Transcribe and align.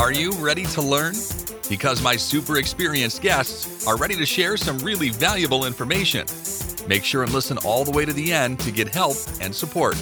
Are 0.00 0.12
you 0.12 0.32
ready 0.40 0.64
to 0.64 0.80
learn? 0.80 1.12
Because 1.68 2.00
my 2.00 2.16
super 2.16 2.56
experienced 2.56 3.20
guests 3.20 3.86
are 3.86 3.98
ready 3.98 4.16
to 4.16 4.24
share 4.24 4.56
some 4.56 4.78
really 4.78 5.10
valuable 5.10 5.66
information. 5.66 6.24
Make 6.88 7.04
sure 7.04 7.22
and 7.22 7.30
listen 7.34 7.58
all 7.66 7.84
the 7.84 7.90
way 7.90 8.06
to 8.06 8.12
the 8.14 8.32
end 8.32 8.60
to 8.60 8.70
get 8.70 8.88
help 8.88 9.18
and 9.42 9.54
support. 9.54 9.96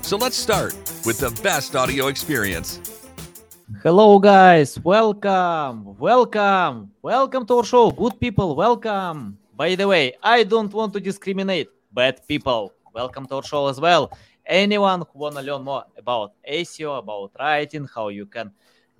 So 0.00 0.16
let's 0.16 0.34
start 0.34 0.72
with 1.04 1.18
the 1.18 1.28
best 1.42 1.76
audio 1.76 2.06
experience. 2.06 2.80
Hello, 3.82 4.18
guys. 4.18 4.80
Welcome, 4.80 5.98
welcome, 5.98 6.90
welcome 7.02 7.44
to 7.48 7.58
our 7.58 7.64
show. 7.64 7.90
Good 7.90 8.18
people, 8.18 8.56
welcome. 8.56 9.36
By 9.54 9.74
the 9.74 9.86
way, 9.86 10.14
I 10.22 10.42
don't 10.42 10.72
want 10.72 10.94
to 10.94 11.00
discriminate. 11.00 11.68
Bad 11.92 12.26
people, 12.26 12.72
welcome 12.94 13.26
to 13.26 13.34
our 13.34 13.42
show 13.42 13.68
as 13.68 13.78
well. 13.78 14.10
Anyone 14.46 15.00
who 15.00 15.18
wanna 15.18 15.42
learn 15.42 15.64
more 15.64 15.84
about 15.98 16.32
SEO, 16.48 16.96
about 16.96 17.32
writing, 17.38 17.86
how 17.94 18.08
you 18.08 18.24
can 18.24 18.52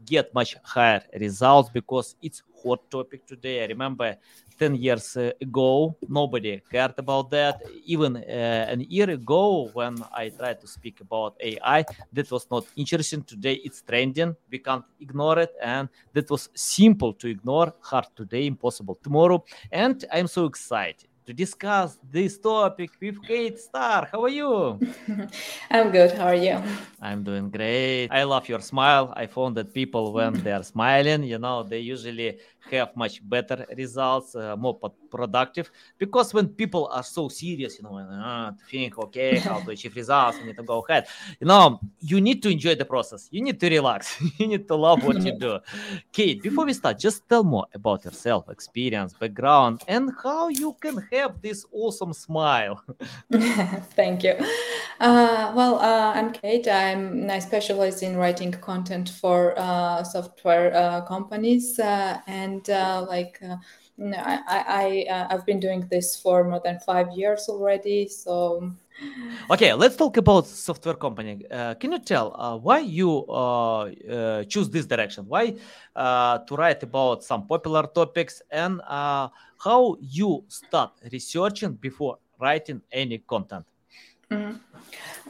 get 0.04 0.32
much 0.34 0.56
higher 0.62 1.02
results 1.18 1.70
because 1.70 2.16
it's 2.22 2.42
hot 2.62 2.90
topic 2.90 3.26
today. 3.26 3.62
I 3.62 3.66
remember 3.66 4.16
10 4.58 4.74
years 4.74 5.16
ago 5.16 5.96
nobody 6.08 6.60
cared 6.70 6.94
about 6.98 7.30
that. 7.30 7.62
Even 7.84 8.16
uh, 8.16 8.66
an 8.68 8.80
year 8.88 9.10
ago 9.10 9.70
when 9.72 10.02
i 10.12 10.28
tried 10.28 10.60
to 10.60 10.66
speak 10.66 11.00
about 11.00 11.36
ai 11.40 11.84
that 12.12 12.30
was 12.30 12.46
not 12.50 12.64
interesting. 12.76 13.22
Today 13.22 13.60
it's 13.64 13.82
trending. 13.82 14.34
We 14.50 14.58
can't 14.58 14.84
ignore 15.00 15.38
it. 15.38 15.52
And 15.62 15.88
that 16.12 16.28
was 16.30 16.48
simple 16.54 17.12
to 17.14 17.28
ignore. 17.28 17.72
Hard 17.80 18.06
today 18.16 18.46
impossible 18.46 18.98
tomorrow. 19.02 19.44
And 19.70 20.04
i'm 20.12 20.26
so 20.26 20.46
excited 20.46 21.08
to 21.28 21.34
discuss 21.34 21.98
this 22.10 22.38
topic 22.38 22.90
with 23.02 23.22
Kate 23.22 23.58
Starr. 23.58 24.08
How 24.10 24.22
are 24.24 24.30
you? 24.30 24.80
I'm 25.70 25.90
good. 25.90 26.12
How 26.12 26.28
are 26.28 26.34
you? 26.34 26.56
I'm 27.02 27.22
doing 27.22 27.50
great. 27.50 28.08
I 28.10 28.22
love 28.22 28.48
your 28.48 28.60
smile. 28.60 29.12
I 29.14 29.26
found 29.26 29.54
that 29.58 29.74
people, 29.74 30.14
when 30.14 30.32
they're 30.42 30.62
smiling, 30.62 31.24
you 31.24 31.38
know, 31.38 31.64
they 31.64 31.80
usually 31.80 32.38
have 32.70 32.96
much 32.96 33.20
better 33.28 33.66
results, 33.76 34.34
uh, 34.34 34.56
more 34.56 34.78
productive. 35.10 35.70
Because 35.98 36.32
when 36.32 36.48
people 36.48 36.88
are 36.92 37.02
so 37.02 37.28
serious, 37.28 37.78
you 37.78 37.84
know, 37.84 37.98
uh, 37.98 38.50
to 38.50 38.64
think, 38.70 38.98
okay, 38.98 39.38
how 39.38 39.60
to 39.60 39.70
achieve 39.70 39.96
results, 39.96 40.38
you 40.38 40.46
need 40.46 40.56
to 40.56 40.62
go 40.62 40.84
ahead. 40.88 41.06
You 41.40 41.46
know, 41.46 41.80
you 42.00 42.20
need 42.20 42.42
to 42.42 42.50
enjoy 42.50 42.74
the 42.74 42.84
process. 42.84 43.28
You 43.30 43.42
need 43.42 43.60
to 43.60 43.68
relax. 43.68 44.20
you 44.38 44.46
need 44.46 44.66
to 44.68 44.76
love 44.76 45.04
what 45.04 45.22
you 45.22 45.38
do. 45.38 45.58
Kate, 46.12 46.42
before 46.42 46.64
we 46.64 46.72
start, 46.72 46.98
just 46.98 47.28
tell 47.28 47.44
more 47.44 47.66
about 47.74 48.04
yourself, 48.04 48.48
experience, 48.48 49.12
background, 49.14 49.82
and 49.88 50.10
how 50.22 50.48
you 50.48 50.74
can 50.80 51.06
have 51.18 51.40
this 51.42 51.64
awesome 51.72 52.12
smile. 52.12 52.82
Thank 53.94 54.24
you. 54.24 54.34
Uh, 55.00 55.52
well, 55.54 55.78
uh, 55.78 56.12
I'm 56.14 56.32
Kate. 56.32 56.66
I'm 56.66 57.30
I 57.30 57.38
specialize 57.38 58.02
in 58.02 58.16
writing 58.16 58.52
content 58.52 59.10
for 59.10 59.54
uh, 59.58 60.02
software 60.02 60.74
uh, 60.74 61.02
companies 61.02 61.78
uh, 61.78 62.18
and 62.26 62.68
uh, 62.70 63.04
like 63.06 63.38
I, 64.00 65.06
I 65.08 65.26
I've 65.30 65.44
been 65.44 65.60
doing 65.60 65.86
this 65.90 66.16
for 66.16 66.42
more 66.44 66.60
than 66.64 66.80
five 66.80 67.08
years 67.14 67.48
already. 67.48 68.08
So 68.08 68.72
okay 69.50 69.72
let's 69.72 69.96
talk 69.96 70.16
about 70.16 70.46
software 70.46 70.94
company. 70.94 71.44
Uh, 71.50 71.74
can 71.74 71.92
you 71.92 71.98
tell 71.98 72.34
uh, 72.40 72.56
why 72.56 72.78
you 72.78 73.24
uh, 73.26 74.44
choose 74.44 74.68
this 74.70 74.86
direction? 74.86 75.24
Why 75.26 75.54
to 75.94 76.56
write 76.56 76.82
about 76.82 77.24
some 77.24 77.46
popular 77.46 77.86
topics 77.86 78.42
and 78.50 78.80
how 78.86 79.96
you 80.00 80.44
start 80.48 80.92
researching 81.12 81.74
before 81.74 82.18
writing 82.40 82.80
any 82.92 83.18
content 83.18 83.64
mm-hmm. 84.30 84.56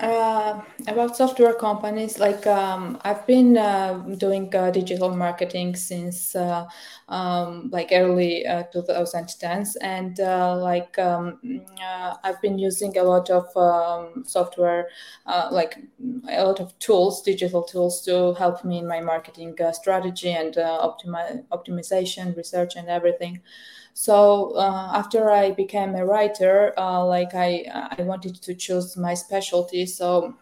Uh, 0.00 0.62
about 0.86 1.16
software 1.16 1.54
companies, 1.54 2.18
like 2.20 2.46
um, 2.46 3.00
I've 3.02 3.27
been 3.27 3.58
uh, 3.58 3.94
doing 4.18 4.54
uh, 4.54 4.70
digital 4.70 5.14
marketing 5.16 5.74
since 5.74 6.36
uh, 6.36 6.66
um, 7.08 7.69
like 7.72 7.88
early 7.92 8.44
2010s, 8.72 9.76
uh, 9.76 9.80
and 9.84 10.20
uh, 10.20 10.56
like 10.56 10.98
um, 10.98 11.41
I've 12.22 12.41
been 12.42 12.59
using 12.59 12.97
a 12.97 13.03
lot 13.03 13.31
of 13.31 13.56
um, 13.56 14.25
software, 14.25 14.88
like 15.50 15.78
a 16.30 16.44
lot 16.44 16.60
of 16.60 16.78
tools, 16.78 17.22
digital 17.22 17.62
tools 17.65 18.03
to 18.04 18.34
help 18.34 18.65
me 18.65 18.78
in 18.78 18.86
my 18.86 19.00
marketing 19.00 19.56
strategy 19.72 20.30
and 20.30 20.56
optimi- 20.56 21.44
optimization, 21.50 22.36
research, 22.36 22.76
and 22.76 22.88
everything. 22.88 23.41
So 23.98 24.53
uh, 24.54 24.92
after 24.94 25.28
I 25.28 25.50
became 25.50 25.97
a 25.97 26.06
writer, 26.06 26.72
uh, 26.78 27.04
like 27.04 27.34
I, 27.34 27.64
I 27.98 28.03
wanted 28.03 28.36
to 28.36 28.54
choose 28.54 28.97
my 28.97 29.14
specialty. 29.14 29.86
So 29.86 30.34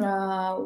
uh, 0.00 0.60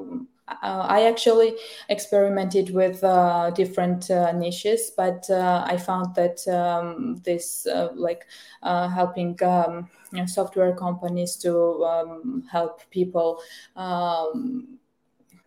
I 0.46 1.06
actually 1.08 1.56
experimented 1.88 2.74
with 2.74 3.02
uh, 3.02 3.48
different 3.52 4.10
uh, 4.10 4.32
niches, 4.32 4.92
but 4.94 5.24
uh, 5.30 5.64
I 5.66 5.78
found 5.78 6.14
that 6.16 6.46
um, 6.48 7.22
this, 7.24 7.66
like 7.94 8.26
helping 8.62 9.42
um, 9.42 9.88
you 10.12 10.18
know, 10.18 10.26
software 10.26 10.76
companies 10.76 11.36
to 11.36 11.82
um, 11.86 12.44
help 12.52 12.82
people 12.90 13.40
um, 13.74 14.78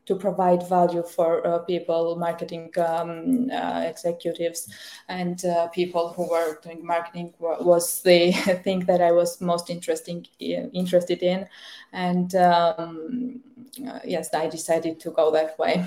to 0.05 0.15
provide 0.15 0.67
value 0.69 1.03
for 1.03 1.45
uh, 1.45 1.59
people, 1.59 2.15
marketing 2.15 2.71
um, 2.77 3.49
uh, 3.51 3.83
executives, 3.85 4.69
and 5.07 5.43
uh, 5.45 5.67
people 5.67 6.13
who 6.13 6.29
were 6.29 6.59
doing 6.61 6.85
marketing 6.85 7.33
was 7.39 8.01
the 8.03 8.31
thing 8.63 8.81
that 8.81 9.01
I 9.01 9.11
was 9.11 9.41
most 9.41 9.69
interesting 9.69 10.25
interested 10.39 11.23
in, 11.23 11.47
and 11.91 12.33
um, 12.35 13.41
uh, 13.87 13.99
yes, 14.05 14.33
I 14.33 14.47
decided 14.47 14.99
to 15.01 15.11
go 15.11 15.31
that 15.31 15.57
way. 15.57 15.85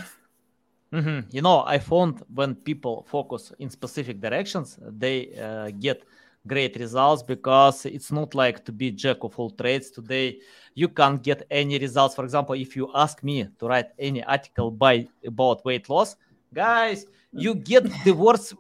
Mm-hmm. 0.93 1.29
You 1.31 1.43
know, 1.43 1.65
I 1.67 1.79
found 1.79 2.23
when 2.35 2.55
people 2.55 3.05
focus 3.09 3.53
in 3.59 3.69
specific 3.69 4.21
directions, 4.21 4.79
they 4.81 5.35
uh, 5.37 5.71
get 5.79 6.03
great 6.49 6.77
results 6.77 7.23
because 7.23 7.87
it's 7.87 8.11
not 8.11 8.35
like 8.35 8.65
to 8.65 8.73
be 8.73 8.91
jack 8.91 9.19
of 9.23 9.39
all 9.39 9.51
trades 9.51 9.91
today. 9.91 10.41
You 10.75 10.89
can't 10.89 11.23
get 11.23 11.47
any 11.51 11.79
results. 11.79 12.15
For 12.15 12.25
example 12.25 12.55
if 12.55 12.75
you 12.75 12.91
ask 12.95 13.23
me 13.23 13.47
to 13.59 13.67
write 13.67 13.91
any 13.99 14.25
article 14.25 14.71
by 14.71 15.07
about 15.25 15.65
weight 15.65 15.89
loss 15.89 16.17
guys 16.53 17.07
you 17.33 17.55
get 17.55 17.85
the 18.05 18.13
worst 18.13 18.55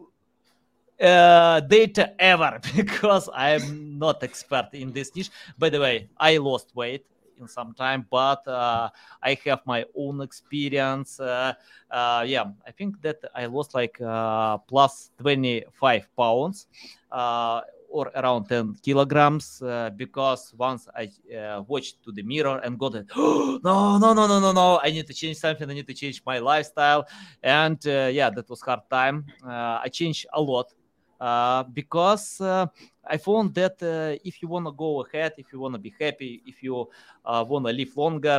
uh, 1.00 1.60
data 1.60 2.14
ever 2.18 2.60
because 2.76 3.28
i'm 3.32 3.98
not 3.98 4.22
expert 4.22 4.68
in 4.72 4.92
this 4.92 5.14
niche. 5.14 5.30
By 5.58 5.70
the 5.70 5.80
way 5.80 6.08
i 6.18 6.36
lost 6.36 6.74
weight 6.74 7.06
in 7.40 7.48
some 7.48 7.72
time 7.72 8.04
but 8.10 8.46
uh, 8.48 8.90
i 9.22 9.38
have 9.44 9.60
my 9.64 9.84
own 9.96 10.20
experience. 10.20 11.20
Uh, 11.20 11.54
uh 11.90 12.24
yeah 12.26 12.44
i 12.66 12.70
think 12.72 13.00
that 13.00 13.18
i 13.34 13.46
lost 13.46 13.74
like 13.74 13.98
uh, 14.00 14.58
plus 14.58 15.10
25 15.18 16.08
pounds. 16.16 16.66
Uh, 17.10 17.62
or 17.90 18.10
around 18.14 18.46
10 18.46 18.76
kilograms 18.82 19.62
uh, 19.62 19.90
because 19.96 20.54
once 20.56 20.88
I 20.94 21.10
uh, 21.34 21.62
watched 21.66 22.02
to 22.04 22.12
the 22.12 22.22
mirror 22.22 22.60
and 22.62 22.78
got 22.78 22.94
it, 22.94 23.06
no, 23.16 23.58
no, 23.98 23.98
no, 23.98 24.26
no, 24.26 24.40
no, 24.40 24.52
no, 24.52 24.80
I 24.82 24.90
need 24.90 25.06
to 25.06 25.14
change 25.14 25.38
something. 25.38 25.68
I 25.70 25.74
need 25.74 25.86
to 25.86 25.94
change 25.94 26.22
my 26.24 26.38
lifestyle. 26.38 27.06
And 27.42 27.84
uh, 27.86 28.10
yeah, 28.12 28.30
that 28.30 28.48
was 28.48 28.60
hard 28.60 28.80
time. 28.90 29.26
Uh, 29.44 29.80
I 29.82 29.88
changed 29.88 30.26
a 30.32 30.40
lot 30.40 30.72
uh, 31.20 31.64
because 31.64 32.40
uh, 32.40 32.66
I 33.04 33.16
found 33.16 33.54
that 33.54 33.76
if 34.24 34.42
you 34.42 34.48
want 34.48 34.66
to 34.66 34.72
go 34.72 35.02
ahead, 35.04 35.32
if 35.38 35.52
you 35.52 35.60
want 35.60 35.74
to 35.74 35.80
be 35.80 35.94
happy, 35.98 36.42
if 36.46 36.62
you 36.62 36.88
want 37.24 37.66
to 37.66 37.72
live 37.72 37.96
longer, 37.96 38.38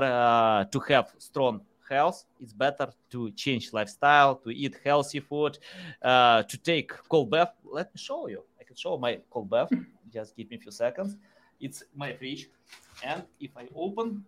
to 0.71 0.79
have 0.87 1.11
strong 1.17 1.61
health, 1.89 2.23
it's 2.39 2.53
better 2.53 2.87
to 3.09 3.31
change 3.31 3.73
lifestyle, 3.73 4.35
to 4.35 4.51
eat 4.51 4.77
healthy 4.85 5.19
food, 5.19 5.57
to 6.03 6.59
take 6.63 6.91
cold 7.09 7.31
bath. 7.31 7.53
Let 7.65 7.87
me 7.87 7.99
show 7.99 8.27
you 8.27 8.43
show 8.79 8.97
my 8.97 9.19
cold 9.29 9.49
bath. 9.49 9.69
Just 10.13 10.35
give 10.35 10.49
me 10.49 10.57
a 10.57 10.59
few 10.59 10.71
seconds. 10.71 11.17
It's 11.59 11.83
my 11.95 12.13
fridge, 12.13 12.49
and 13.03 13.23
if 13.39 13.51
I 13.57 13.67
open, 13.75 14.23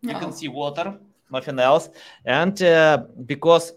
you 0.00 0.14
can 0.14 0.32
see 0.32 0.48
water, 0.48 0.98
nothing 1.30 1.58
else. 1.58 1.90
And 2.24 2.60
uh, 2.62 3.04
because 3.26 3.72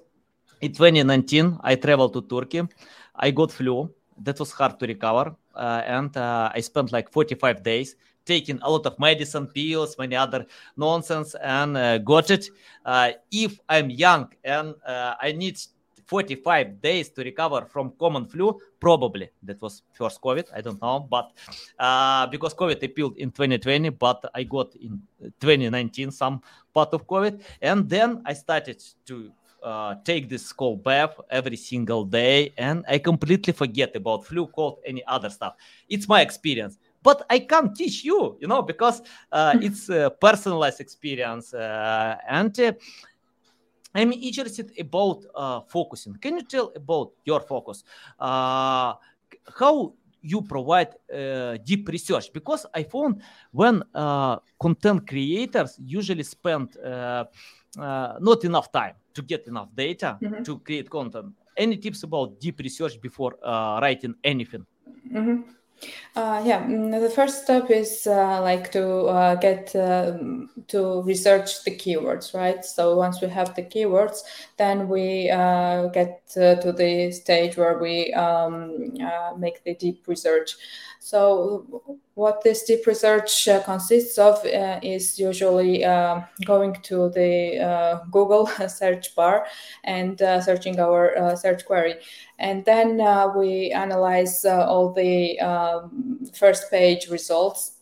in 0.61 0.71
2019 0.71 1.59
I 1.61 1.75
traveled 1.75 2.13
to 2.13 2.21
Turkey, 2.21 2.61
I 3.15 3.31
got 3.31 3.51
flu. 3.51 3.93
That 4.21 4.39
was 4.39 4.51
hard 4.51 4.79
to 4.79 4.87
recover, 4.87 5.35
uh, 5.55 5.81
and 5.85 6.15
uh, 6.15 6.51
I 6.53 6.61
spent 6.61 6.91
like 6.91 7.11
45 7.11 7.61
days 7.63 7.95
taking 8.25 8.59
a 8.61 8.69
lot 8.69 8.85
of 8.85 8.97
medicine, 8.99 9.47
pills, 9.47 9.97
many 9.97 10.15
other 10.15 10.45
nonsense, 10.77 11.35
and 11.43 11.75
uh, 11.75 11.97
got 11.97 12.31
it. 12.31 12.49
Uh, 12.85 13.11
if 13.31 13.59
I'm 13.67 13.89
young 13.89 14.31
and 14.43 14.75
uh, 14.85 15.15
I 15.21 15.31
need 15.33 15.59
45 16.05 16.81
days 16.81 17.09
to 17.09 17.23
recover 17.23 17.65
from 17.65 17.93
common 17.99 18.25
flu 18.25 18.59
probably 18.79 19.29
that 19.41 19.61
was 19.61 19.83
first 19.93 20.21
covid 20.21 20.45
i 20.55 20.61
don't 20.61 20.81
know 20.81 20.99
but 21.09 21.31
uh, 21.79 22.27
because 22.27 22.53
covid 22.53 22.81
appealed 22.83 23.17
in 23.17 23.31
2020 23.31 23.89
but 23.89 24.23
i 24.33 24.43
got 24.43 24.75
in 24.75 25.01
2019 25.39 26.11
some 26.11 26.41
part 26.73 26.93
of 26.93 27.07
covid. 27.07 27.41
And 27.61 27.89
then 27.89 28.21
i 28.25 28.33
started 28.33 28.83
to 29.05 29.31
uh, 29.63 29.95
take 30.03 30.27
this 30.27 30.51
cold 30.51 30.83
bath 30.83 31.15
every 31.29 31.55
single 31.55 32.03
day 32.03 32.53
and 32.57 32.83
i 32.87 32.97
completely 32.99 33.53
forget 33.53 33.95
about 33.95 34.25
flu 34.25 34.47
cold 34.47 34.79
any 34.85 35.03
other 35.05 35.29
stuff. 35.29 35.55
It's 35.87 36.07
my 36.07 36.21
experience 36.21 36.77
but 37.03 37.25
i 37.29 37.37
can't 37.37 37.75
teach 37.75 38.03
you 38.03 38.37
you 38.39 38.47
know 38.47 38.61
because 38.61 39.01
uh, 39.31 39.55
it's 39.61 39.89
a 39.89 40.09
personalized 40.21 40.79
experience 40.79 41.53
uh, 41.53 42.15
and 42.27 42.57
uh, 42.59 42.71
I'm 43.93 44.11
interested 44.11 44.71
about 44.79 45.25
uh, 45.35 45.61
focusing. 45.61 46.15
Can 46.15 46.37
you 46.37 46.43
tell 46.43 46.71
about 46.75 47.11
your 47.25 47.41
focus? 47.41 47.83
Uh, 48.19 48.93
how 49.57 49.93
you 50.21 50.41
provide 50.41 50.95
uh, 51.13 51.57
deep 51.63 51.87
research? 51.89 52.31
Because 52.33 52.65
I 52.73 52.83
found 52.83 53.21
when 53.51 53.83
uh, 53.93 54.37
content 54.59 55.07
creators 55.07 55.77
usually 55.83 56.23
spend 56.23 56.77
uh, 56.77 57.25
uh, 57.77 58.13
not 58.19 58.43
enough 58.45 58.71
time 58.71 58.95
to 59.13 59.21
get 59.21 59.47
enough 59.47 59.69
data 59.75 60.17
mm-hmm. 60.21 60.43
to 60.43 60.59
create 60.59 60.89
content. 60.89 61.33
Any 61.55 61.77
tips 61.77 62.01
about 62.03 62.39
deep 62.39 62.59
research 62.59 62.99
before 62.99 63.35
writing 63.43 64.15
anything? 64.23 64.65
Mm-hmm. 65.11 65.41
Uh, 66.15 66.43
yeah, 66.45 66.63
mm, 66.63 66.91
the 67.01 67.09
first 67.09 67.43
step 67.43 67.71
is 67.71 68.05
uh, 68.05 68.39
like 68.41 68.71
to 68.71 69.05
uh, 69.05 69.33
get 69.35 69.75
uh, 69.75 70.15
to 70.67 71.01
research 71.01 71.63
the 71.63 71.71
keywords, 71.71 72.35
right? 72.35 72.63
So 72.63 72.95
once 72.95 73.19
we 73.19 73.29
have 73.29 73.55
the 73.55 73.63
keywords, 73.63 74.19
then 74.57 74.87
we 74.87 75.31
uh, 75.31 75.87
get 75.87 76.21
uh, 76.37 76.55
to 76.55 76.71
the 76.71 77.11
stage 77.11 77.57
where 77.57 77.79
we 77.79 78.13
um, 78.13 78.93
make 79.39 79.63
the 79.63 79.73
deep 79.73 80.07
research. 80.07 80.55
So, 80.99 81.99
what 82.13 82.43
this 82.43 82.63
deep 82.63 82.85
research 82.87 83.49
consists 83.65 84.17
of 84.17 84.39
is 84.45 85.19
usually 85.19 85.83
uh, 85.83 86.21
going 86.45 86.75
to 86.83 87.09
the 87.09 88.01
Google 88.09 88.47
search 88.67 89.13
bar 89.13 89.45
and 89.83 90.17
searching 90.19 90.79
our 90.79 91.35
search 91.35 91.65
query. 91.65 91.95
And 92.43 92.65
then 92.65 92.97
we 93.37 93.71
analyze 93.71 94.43
all 94.45 94.91
the 94.91 95.39
um, 95.39 96.19
first 96.33 96.69
page 96.69 97.07
results 97.07 97.73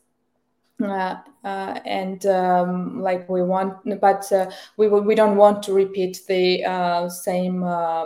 uh, 0.84 1.18
uh, 1.44 1.80
and 1.86 2.26
um, 2.28 3.02
like 3.02 3.28
we 3.30 3.42
want, 3.42 3.78
but 4.00 4.32
uh, 4.32 4.50
we 4.78 4.88
we 4.88 5.16
don't 5.16 5.36
want 5.38 5.64
to 5.64 5.74
repeat 5.74 6.22
the 6.28 7.10
same. 7.10 7.64
Uh, 7.64 8.06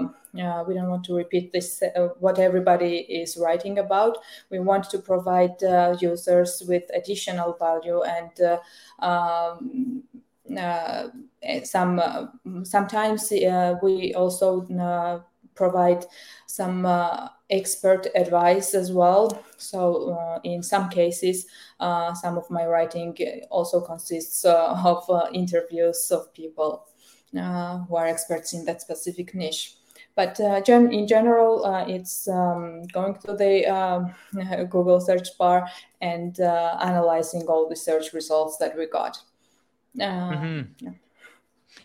we 0.67 0.73
don't 0.73 0.89
want 0.89 1.03
to 1.05 1.13
repeat 1.13 1.51
this 1.51 1.81
uh, 1.81 2.09
what 2.19 2.39
everybody 2.39 2.97
is 2.97 3.37
writing 3.37 3.79
about. 3.79 4.17
We 4.49 4.59
want 4.59 4.89
to 4.89 4.99
provide 4.99 5.61
uh, 5.63 5.95
users 5.99 6.63
with 6.67 6.83
additional 6.93 7.53
value 7.53 8.03
and 8.03 8.59
um, 8.99 10.03
some 11.63 12.01
sometimes 12.63 13.31
we 13.31 14.13
also 14.13 14.61
provide 15.55 16.05
some 16.47 16.85
uh, 16.85 17.29
expert 17.49 18.07
advice 18.15 18.73
as 18.73 18.91
well. 18.91 19.43
So, 19.57 20.11
uh, 20.13 20.39
in 20.43 20.61
some 20.63 20.89
cases, 20.89 21.47
uh, 21.79 22.13
some 22.13 22.37
of 22.37 22.49
my 22.49 22.65
writing 22.65 23.17
also 23.49 23.81
consists 23.81 24.45
of 24.45 25.09
interviews 25.33 26.11
of 26.11 26.33
people 26.33 26.87
who 27.31 27.95
are 27.95 28.07
experts 28.07 28.53
in 28.53 28.65
that 28.65 28.81
specific 28.81 29.33
niche. 29.33 29.75
But 30.15 30.39
uh, 30.39 30.61
gen- 30.61 30.93
in 30.93 31.07
general, 31.07 31.65
uh, 31.65 31.85
it's 31.87 32.27
um, 32.27 32.83
going 32.93 33.15
to 33.25 33.33
the 33.33 33.65
um, 33.65 34.15
Google 34.69 35.01
search 35.01 35.37
bar 35.37 35.67
and 35.99 36.39
uh, 36.39 36.77
analyzing 36.81 37.45
all 37.47 37.67
the 37.67 37.75
search 37.75 38.13
results 38.13 38.57
that 38.57 38.77
we 38.77 38.87
got. 38.87 39.17
Mm-hmm. 39.99 40.85
Yeah. 40.85 40.91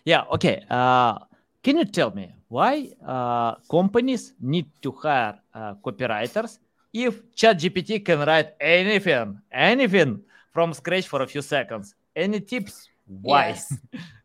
yeah. 0.05 0.23
Okay. 0.31 0.63
Uh, 0.69 1.19
can 1.61 1.77
you 1.77 1.85
tell 1.85 2.11
me 2.11 2.33
why 2.51 2.91
uh, 3.07 3.55
companies 3.71 4.33
need 4.41 4.67
to 4.81 4.91
hire 4.91 5.39
uh, 5.53 5.73
copywriters 5.75 6.59
if 6.91 7.23
ChatGPT 7.33 8.03
can 8.03 8.19
write 8.19 8.55
anything, 8.59 9.39
anything 9.49 10.21
from 10.51 10.73
scratch 10.73 11.07
for 11.07 11.21
a 11.21 11.27
few 11.27 11.41
seconds? 11.41 11.95
Any 12.13 12.41
tips? 12.41 12.89
Why? 13.07 13.47
Yes. 13.47 13.73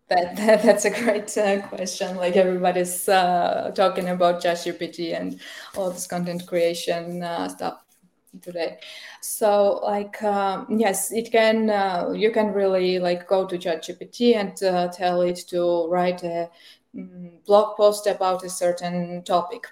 That, 0.09 0.37
that, 0.37 0.63
that's 0.63 0.85
a 0.85 0.91
great 0.91 1.37
uh, 1.37 1.67
question. 1.69 2.17
Like 2.17 2.37
everybody's 2.37 3.09
uh, 3.09 3.73
talking 3.75 4.09
about 4.09 4.43
ChatGPT 4.43 5.19
and 5.19 5.41
all 5.77 5.91
this 5.91 6.07
content 6.07 6.47
creation 6.47 7.23
uh, 7.23 7.49
stuff 7.49 7.85
today. 8.41 8.79
So, 9.21 9.81
like, 9.83 10.23
um, 10.23 10.67
yes, 10.79 11.11
it 11.13 11.33
can. 11.33 11.71
Uh, 11.71 12.13
you 12.15 12.31
can 12.31 12.53
really 12.53 13.01
like 13.01 13.27
go 13.27 13.47
to 13.47 13.59
ChatGPT 13.59 14.37
and 14.37 14.63
uh, 14.63 14.89
tell 14.89 15.23
it 15.23 15.39
to 15.49 15.89
write 15.89 16.23
a 16.23 16.51
blog 17.47 17.77
post 17.77 18.07
about 18.07 18.45
a 18.45 18.51
certain 18.51 19.23
topic. 19.25 19.67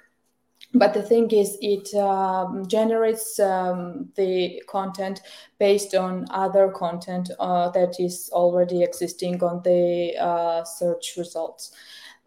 But 0.72 0.92
the 0.92 1.02
thing 1.02 1.30
is 1.30 1.56
it 1.60 1.94
um, 1.94 2.66
generates 2.66 3.38
um, 3.38 4.10
the 4.16 4.60
content 4.66 5.20
based 5.58 5.94
on 5.94 6.26
other 6.30 6.68
content 6.70 7.30
uh, 7.38 7.70
that 7.70 8.00
is 8.00 8.28
already 8.32 8.82
existing 8.82 9.42
on 9.42 9.62
the 9.62 10.16
uh, 10.18 10.64
search 10.64 11.14
results. 11.16 11.72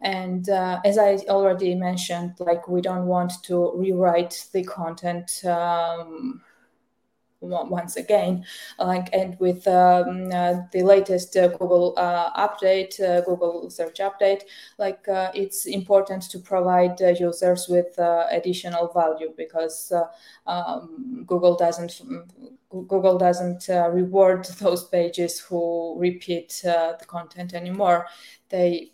And 0.00 0.48
uh, 0.48 0.80
as 0.84 0.96
i 0.96 1.16
already 1.28 1.74
mentioned 1.74 2.34
like 2.38 2.68
we 2.68 2.80
don't 2.80 3.06
want 3.06 3.32
to 3.42 3.72
rewrite 3.74 4.46
the 4.52 4.62
content 4.62 5.44
um, 5.44 6.40
once 7.40 7.96
again 7.96 8.44
like 8.78 9.08
and 9.12 9.38
with 9.38 9.66
um, 9.68 10.28
uh, 10.32 10.54
the 10.72 10.82
latest 10.82 11.36
uh, 11.36 11.48
google 11.48 11.94
uh, 11.96 12.48
update 12.48 13.00
uh, 13.00 13.20
google 13.22 13.70
search 13.70 13.98
update 13.98 14.42
like 14.78 15.06
uh, 15.08 15.30
it's 15.34 15.66
important 15.66 16.22
to 16.22 16.38
provide 16.38 17.00
uh, 17.02 17.08
users 17.08 17.68
with 17.68 17.98
additional 18.30 18.88
value 18.92 19.32
because 19.36 19.92
um, 20.46 21.24
google 21.26 21.56
doesn't 21.56 22.00
google 22.70 23.18
doesn't 23.18 23.68
reward 23.92 24.44
those 24.60 24.84
pages 24.84 25.38
who 25.38 25.94
repeat 25.98 26.60
the 26.62 27.04
content 27.06 27.54
anymore. 27.54 28.06
They 28.48 28.92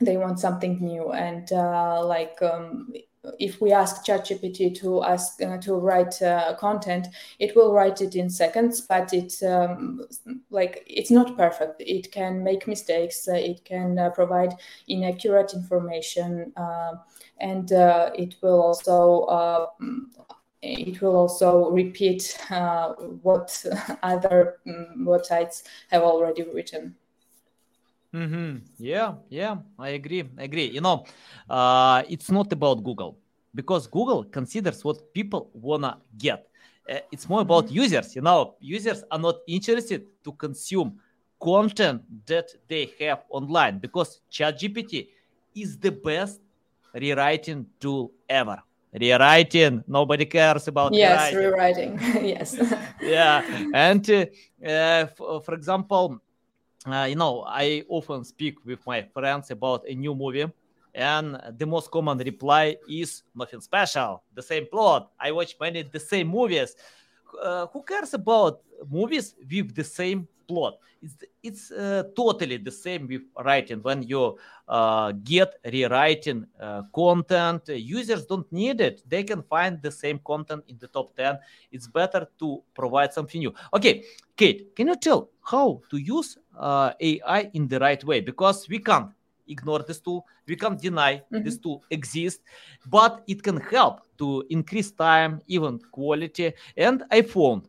they 0.00 0.16
want 0.16 0.38
something 0.38 0.78
new 0.80 1.12
and 1.12 1.50
like 1.50 2.38
um, 2.42 2.92
if 3.38 3.60
we 3.60 3.72
ask 3.72 4.04
ChatGPT 4.04 4.74
to 4.80 5.02
ask 5.02 5.40
uh, 5.42 5.58
to 5.58 5.74
write 5.74 6.20
uh, 6.22 6.54
content, 6.58 7.08
it 7.38 7.54
will 7.56 7.72
write 7.72 8.00
it 8.00 8.14
in 8.14 8.30
seconds, 8.30 8.80
but 8.80 9.12
it's 9.12 9.42
um, 9.42 10.06
like 10.50 10.84
it's 10.86 11.10
not 11.10 11.36
perfect. 11.36 11.80
It 11.80 12.12
can 12.12 12.42
make 12.42 12.66
mistakes. 12.66 13.28
Uh, 13.28 13.34
it 13.34 13.64
can 13.64 13.98
uh, 13.98 14.10
provide 14.10 14.54
inaccurate 14.88 15.54
information, 15.54 16.52
um, 16.56 17.00
and 17.38 17.72
uh, 17.72 18.10
it 18.14 18.36
will 18.42 18.60
also 18.60 19.22
uh, 19.22 19.66
it 20.62 21.00
will 21.00 21.16
also 21.16 21.70
repeat 21.70 22.38
what 23.22 23.64
other 24.02 24.58
um, 24.66 25.06
websites 25.06 25.62
have 25.90 26.02
already 26.02 26.42
written. 26.42 26.96
Mm-hmm. 28.16 28.58
Yeah, 28.78 29.14
yeah, 29.28 29.56
I 29.78 29.90
agree. 29.90 30.24
I 30.38 30.44
agree. 30.44 30.70
You 30.70 30.80
know, 30.80 31.04
uh, 31.50 32.02
it's 32.08 32.30
not 32.30 32.50
about 32.50 32.82
Google 32.82 33.18
because 33.54 33.86
Google 33.86 34.24
considers 34.24 34.82
what 34.84 35.12
people 35.12 35.50
wanna 35.52 35.98
get. 36.16 36.48
Uh, 36.88 37.00
it's 37.12 37.28
more 37.28 37.42
about 37.42 37.66
mm-hmm. 37.66 37.82
users. 37.82 38.16
You 38.16 38.22
know, 38.22 38.54
users 38.58 39.04
are 39.10 39.18
not 39.18 39.36
interested 39.46 40.06
to 40.24 40.32
consume 40.32 40.98
content 41.38 42.02
that 42.24 42.48
they 42.68 42.90
have 43.00 43.24
online 43.28 43.78
because 43.78 44.20
ChatGPT 44.32 45.08
is 45.54 45.76
the 45.78 45.90
best 45.90 46.40
rewriting 46.94 47.66
tool 47.78 48.12
ever. 48.28 48.62
Rewriting, 48.98 49.84
nobody 49.86 50.24
cares 50.24 50.68
about 50.68 50.94
yes, 50.94 51.34
rewriting. 51.34 51.98
yes. 52.22 52.56
yeah, 53.02 53.42
and 53.74 54.08
uh, 54.08 54.24
uh, 54.66 55.06
for, 55.08 55.42
for 55.42 55.52
example, 55.52 56.18
uh, 56.86 57.04
you 57.04 57.16
know, 57.16 57.44
I 57.46 57.84
often 57.88 58.24
speak 58.24 58.64
with 58.64 58.84
my 58.86 59.02
friends 59.02 59.50
about 59.50 59.84
a 59.88 59.94
new 59.94 60.14
movie, 60.14 60.46
and 60.94 61.38
the 61.58 61.66
most 61.66 61.90
common 61.90 62.18
reply 62.18 62.76
is 62.88 63.22
nothing 63.34 63.60
special, 63.60 64.22
the 64.34 64.42
same 64.42 64.66
plot. 64.70 65.10
I 65.20 65.32
watch 65.32 65.56
many 65.60 65.82
the 65.82 66.00
same 66.00 66.28
movies. 66.28 66.74
Uh, 67.42 67.66
who 67.66 67.82
cares 67.82 68.14
about 68.14 68.62
movies 68.88 69.34
with 69.50 69.74
the 69.74 69.84
same 69.84 70.28
plot? 70.46 70.78
It's 71.02 71.16
it's 71.42 71.70
uh, 71.70 72.04
totally 72.16 72.56
the 72.56 72.70
same 72.70 73.06
with 73.06 73.22
writing. 73.44 73.80
When 73.82 74.02
you 74.02 74.38
uh, 74.68 75.12
get 75.12 75.54
rewriting 75.64 76.46
uh, 76.60 76.82
content, 76.94 77.68
users 77.68 78.26
don't 78.26 78.50
need 78.52 78.80
it. 78.80 79.02
They 79.08 79.22
can 79.24 79.42
find 79.42 79.80
the 79.82 79.90
same 79.90 80.18
content 80.24 80.64
in 80.68 80.78
the 80.78 80.88
top 80.88 81.14
ten. 81.14 81.38
It's 81.70 81.86
better 81.86 82.26
to 82.38 82.62
provide 82.74 83.12
something 83.12 83.38
new. 83.38 83.54
Okay, 83.74 84.04
Kate, 84.36 84.74
can 84.74 84.88
you 84.88 84.96
tell 84.96 85.30
how 85.42 85.82
to 85.90 85.96
use 85.96 86.38
uh, 86.58 86.92
AI 87.00 87.50
in 87.52 87.68
the 87.68 87.78
right 87.78 88.02
way? 88.04 88.20
Because 88.20 88.68
we 88.68 88.78
can't 88.78 89.10
ignore 89.48 89.82
this 89.82 90.00
tool. 90.00 90.26
We 90.46 90.56
can't 90.56 90.80
deny 90.80 91.16
mm-hmm. 91.16 91.44
this 91.44 91.58
tool 91.58 91.84
exists, 91.90 92.42
but 92.86 93.22
it 93.26 93.42
can 93.42 93.58
help 93.58 94.00
to 94.18 94.44
increase 94.50 94.90
time, 94.90 95.40
even 95.46 95.78
quality. 95.92 96.52
And 96.76 97.04
I 97.10 97.22
found, 97.22 97.68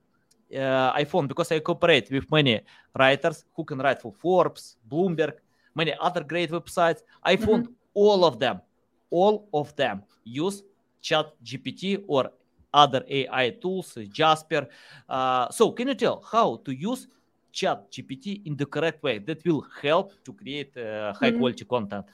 uh, 0.56 0.92
I 0.94 1.04
because 1.04 1.52
I 1.52 1.60
cooperate 1.60 2.10
with 2.12 2.32
many 2.32 2.62
writers 2.98 3.46
who 3.56 3.64
can 3.64 3.80
write 3.80 4.02
for 4.02 4.14
Forbes, 4.14 4.78
Bloomberg, 4.90 5.34
many 5.76 5.94
other 6.00 6.24
great 6.24 6.52
websites. 6.52 7.02
I 7.24 7.36
found 7.36 7.66
mm-hmm. 7.66 7.74
all 7.94 8.26
of 8.26 8.40
them, 8.40 8.62
all 9.10 9.48
of 9.54 9.76
them 9.76 10.04
use 10.24 10.64
Chat 11.02 11.28
GPT 11.44 12.04
or 12.08 12.32
other 12.74 13.04
AI 13.08 13.50
tools, 13.62 13.98
Jasper. 14.12 14.68
Uh, 15.08 15.50
so, 15.50 15.72
can 15.72 15.88
you 15.88 15.96
tell 15.96 16.22
how 16.32 16.58
to 16.66 16.72
use 16.72 17.08
chat 17.52 17.92
GPT 17.92 18.46
in 18.46 18.56
the 18.56 18.66
correct 18.66 19.02
way 19.02 19.18
that 19.20 19.44
will 19.46 19.66
help 19.82 20.12
to 20.24 20.34
create 20.34 20.76
uh, 20.78 21.14
high 21.14 21.30
mm-hmm. 21.30 21.40
quality 21.40 21.66
content? 21.66 22.06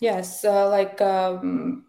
Yes, 0.00 0.44
uh, 0.44 0.68
like 0.70 1.00
um, 1.00 1.84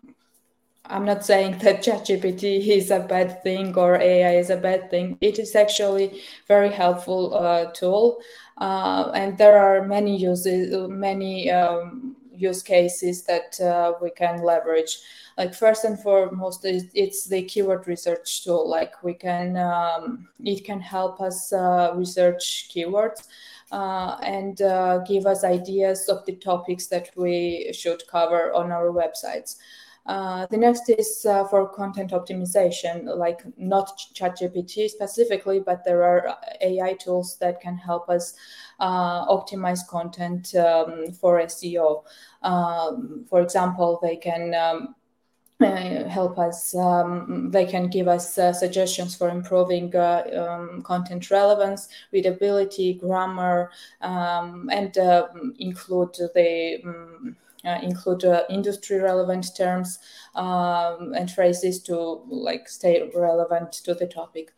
I'm 0.90 1.06
not 1.06 1.26
saying 1.26 1.60
that 1.60 1.84
ChatGPT 1.84 2.68
is 2.68 2.92
a 2.92 3.00
bad 3.00 3.44
thing 3.44 3.76
or 3.78 3.96
AI 3.96 4.36
is 4.36 4.50
a 4.50 4.58
bad 4.58 4.90
thing. 4.90 5.18
It 5.22 5.40
is 5.40 5.56
actually 5.56 6.22
very 6.48 6.72
helpful 6.72 7.36
uh, 7.36 7.72
tool, 7.74 8.22
uh, 8.58 9.12
and 9.14 9.38
there 9.38 9.58
are 9.58 9.86
many 9.86 10.18
uses, 10.18 10.74
many 10.90 11.52
um, 11.52 12.16
use 12.34 12.64
cases 12.64 13.24
that 13.24 13.60
uh, 13.60 13.94
we 14.02 14.12
can 14.12 14.44
leverage. 14.44 15.00
Like 15.38 15.54
first 15.54 15.84
and 15.84 16.00
foremost, 16.00 16.62
it's 16.64 17.26
the 17.26 17.44
keyword 17.44 17.88
research 17.88 18.44
tool. 18.44 18.68
Like 18.68 19.04
we 19.04 19.14
can, 19.14 19.56
um, 19.58 20.28
it 20.44 20.66
can 20.66 20.80
help 20.80 21.22
us 21.22 21.54
uh, 21.54 21.94
research 21.96 22.70
keywords. 22.74 23.28
Uh, 23.70 24.18
and 24.24 24.62
uh, 24.62 25.00
give 25.00 25.26
us 25.26 25.44
ideas 25.44 26.08
of 26.08 26.26
the 26.26 26.36
topics 26.38 26.88
that 26.88 27.10
we 27.18 27.70
should 27.74 28.02
cover 28.08 28.54
on 28.54 28.72
our 28.72 28.92
websites. 28.92 29.58
Uh, 30.08 30.46
the 30.48 30.58
next 30.58 30.90
is 30.90 31.26
uh, 31.26 31.44
for 31.46 31.68
content 31.68 32.12
optimization, 32.12 33.18
like 33.18 33.44
not 33.58 33.92
ChatGPT 34.14 34.90
specifically, 34.90 35.60
but 35.60 35.84
there 35.84 36.04
are 36.04 36.38
AI 36.62 36.94
tools 36.94 37.38
that 37.40 37.60
can 37.60 37.78
help 37.78 38.10
us 38.10 38.34
uh, 38.80 39.28
optimize 39.28 39.86
content 39.86 40.56
um, 40.56 41.12
for 41.12 41.42
SEO. 41.42 42.04
Um, 42.42 43.26
for 43.30 43.42
example, 43.42 44.00
they 44.02 44.16
can 44.16 44.54
um, 44.56 44.96
uh, 45.60 46.08
help 46.08 46.38
us. 46.40 46.76
Um, 46.76 47.50
they 47.52 47.66
can 47.66 47.88
give 47.88 48.08
us 48.08 48.38
uh, 48.38 48.54
suggestions 48.54 49.16
for 49.16 49.30
improving 49.30 49.94
uh, 49.96 50.24
um, 50.38 50.84
content 50.84 51.30
relevance, 51.32 51.90
readability, 52.14 52.94
grammar, 52.94 53.72
um, 54.02 54.70
and 54.72 54.98
uh, 54.98 55.28
include 55.60 56.16
the 56.36 56.82
um, 56.86 57.36
uh, 57.36 57.47
include 57.64 58.24
uh, 58.26 58.44
industry 58.50 59.00
relevant 59.00 59.56
terms 59.56 60.00
um, 60.36 61.14
and 61.16 61.32
phrases 61.32 61.82
to 61.84 61.96
like 62.28 62.70
stay 62.70 63.10
relevant 63.16 63.72
to 63.72 63.94
the 63.94 64.08
topic. 64.08 64.54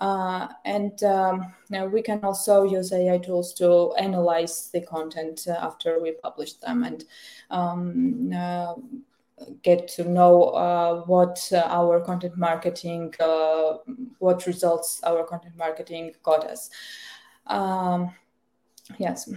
Uh, 0.00 0.48
and 0.66 1.02
um, 1.04 1.54
we 1.90 2.02
can 2.02 2.20
also 2.22 2.64
use 2.64 2.92
AI 2.92 3.18
tools 3.18 3.54
to 3.54 3.94
analyze 3.94 4.70
the 4.72 4.80
content 4.82 5.46
uh, 5.48 5.52
after 5.52 6.00
we 6.00 6.12
publish 6.12 6.54
them 6.54 6.84
and 6.84 7.04
um, 7.50 8.30
uh, 8.32 8.74
get 9.62 9.88
to 9.88 10.04
know 10.04 10.50
uh, 10.50 11.02
what 11.04 11.50
our 11.54 12.00
content 12.00 12.36
marketing, 12.36 13.12
what 14.18 14.46
results 14.46 15.00
our 15.04 15.24
content 15.24 15.56
marketing 15.56 16.12
got 16.22 16.44
us. 16.44 16.68
Um, 17.46 18.14
Yes, 18.98 19.28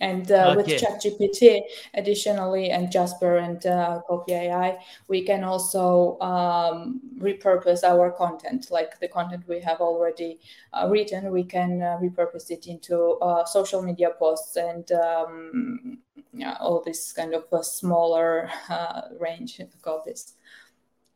and 0.00 0.32
uh, 0.32 0.54
okay. 0.56 0.56
with 0.56 0.66
ChatGPT, 0.80 1.60
additionally, 1.92 2.70
and 2.70 2.90
Jasper 2.90 3.36
and 3.36 3.64
uh, 3.66 4.00
Copy 4.08 4.32
AI, 4.32 4.78
we 5.08 5.22
can 5.22 5.44
also 5.44 6.18
um, 6.20 7.02
repurpose 7.18 7.84
our 7.84 8.10
content, 8.10 8.68
like 8.70 8.98
the 8.98 9.08
content 9.08 9.44
we 9.46 9.60
have 9.60 9.80
already 9.80 10.40
uh, 10.72 10.88
written. 10.90 11.30
We 11.30 11.44
can 11.44 11.82
uh, 11.82 11.98
repurpose 12.00 12.50
it 12.50 12.66
into 12.66 13.18
uh, 13.20 13.44
social 13.44 13.82
media 13.82 14.10
posts 14.18 14.56
and 14.56 14.90
um, 14.92 15.98
yeah, 16.32 16.56
all 16.58 16.82
this 16.82 17.12
kind 17.12 17.34
of 17.34 17.44
a 17.52 17.62
smaller 17.62 18.50
uh, 18.70 19.02
range 19.20 19.60
of 19.60 19.70
copies. 19.82 20.34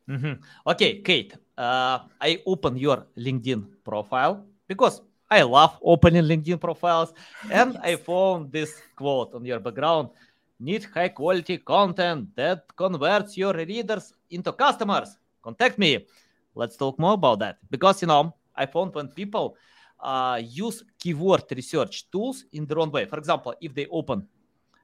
Mm-hmm. 0.07 0.43
Okay, 0.67 1.01
Kate, 1.01 1.35
I 1.57 2.43
open 2.45 2.77
your 2.77 3.07
LinkedIn 3.17 3.67
profile 3.85 4.45
because 4.69 5.01
I 5.31 5.43
love 5.43 5.79
opening 5.83 6.25
LinkedIn 6.25 6.61
profiles. 6.61 7.15
And 7.51 7.75
yes. 7.75 7.83
I 7.83 7.97
found 7.97 8.51
this 8.51 8.83
quote 8.97 9.35
on 9.35 9.45
your 9.45 9.61
background 9.61 10.11
need 10.59 10.85
high 10.85 11.09
quality 11.09 11.59
content 11.59 12.29
that 12.37 12.65
converts 12.77 13.37
your 13.37 13.55
readers 13.55 14.13
into 14.31 14.53
customers. 14.53 15.17
Contact 15.43 15.79
me. 15.79 16.07
Let's 16.55 16.77
talk 16.77 16.99
more 16.99 17.15
about 17.15 17.39
that. 17.39 17.59
Because, 17.71 18.03
you 18.03 18.09
know, 18.09 18.35
I 18.55 18.67
found 18.67 18.95
when 18.95 19.09
people 19.09 19.57
uh, 20.01 20.41
use 20.43 20.85
keyword 20.99 21.45
research 21.51 22.11
tools 22.11 22.45
in 22.53 22.67
their 22.67 22.79
own 22.81 22.91
way, 22.91 23.07
for 23.07 23.19
example, 23.19 23.55
if 23.61 23.75
they 23.75 23.87
open, 23.87 24.27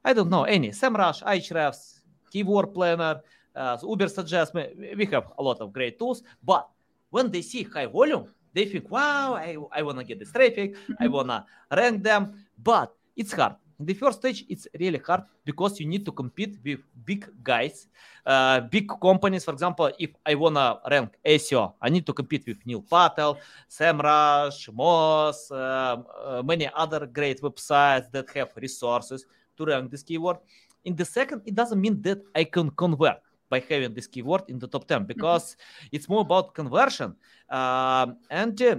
I 0.03 0.13
don't 0.13 0.29
know, 0.29 0.45
any 0.45 0.69
SEMrush, 0.69 1.23
Ahrefs, 1.23 1.99
Keyword 2.31 2.73
Planner, 2.73 3.21
uh, 3.55 3.77
Ubersuggest, 3.77 4.53
we 4.97 5.05
have 5.07 5.27
a 5.37 5.43
lot 5.43 5.59
of 5.59 5.73
great 5.73 5.99
tools. 5.99 6.23
But 6.43 6.67
when 7.09 7.29
they 7.29 7.41
see 7.41 7.63
high 7.63 7.85
volume, 7.85 8.33
they 8.57 8.65
think, 8.65 8.89
wow, 8.89 9.35
I, 9.35 9.55
I 9.71 9.83
want 9.83 9.99
to 9.99 10.03
get 10.03 10.17
this 10.17 10.31
traffic, 10.31 10.75
I 10.99 11.05
mm-hmm. 11.05 11.13
want 11.13 11.29
to 11.29 11.45
rank 11.71 12.01
them, 12.03 12.45
but 12.57 12.91
it's 13.15 13.33
hard. 13.33 13.55
In 13.79 13.85
the 13.85 13.93
first 13.93 14.17
stage, 14.17 14.43
it's 14.49 14.67
really 14.79 14.97
hard 14.97 15.21
because 15.45 15.79
you 15.79 15.85
need 15.85 16.03
to 16.05 16.11
compete 16.11 16.57
with 16.65 16.79
big 17.05 17.29
guys, 17.43 17.87
uh, 18.25 18.61
big 18.61 18.89
companies. 18.99 19.45
For 19.45 19.51
example, 19.53 19.91
if 19.99 20.09
I 20.25 20.33
want 20.33 20.55
to 20.55 20.79
rank 20.89 21.13
SEO, 21.23 21.73
I 21.79 21.89
need 21.89 22.03
to 22.07 22.13
compete 22.13 22.47
with 22.47 22.57
Neil 22.65 22.81
Patel, 22.81 23.37
SEMrush, 23.69 24.73
Moz, 24.73 25.51
uh, 25.51 25.55
uh, 25.55 26.41
many 26.43 26.67
other 26.75 27.05
great 27.05 27.39
websites 27.43 28.09
that 28.11 28.27
have 28.31 28.49
resources 28.55 29.27
to 29.55 29.65
rank 29.65 29.91
this 29.91 30.01
keyword. 30.01 30.37
In 30.83 30.95
the 30.95 31.05
second, 31.05 31.43
it 31.45 31.53
doesn't 31.53 31.79
mean 31.79 32.01
that 32.01 32.23
I 32.33 32.45
can 32.45 32.71
convert 32.71 33.17
by 33.49 33.59
having 33.59 33.93
this 33.93 34.07
keyword 34.07 34.43
in 34.47 34.59
the 34.59 34.67
top 34.67 34.87
10 34.87 34.99
mm-hmm. 34.99 35.07
because 35.07 35.55
mm-hmm. 35.55 35.87
it's 35.95 36.09
more 36.09 36.21
about 36.21 36.53
conversion. 36.53 37.15
Uh, 37.49 38.07
and 38.29 38.61
uh, 38.61 38.75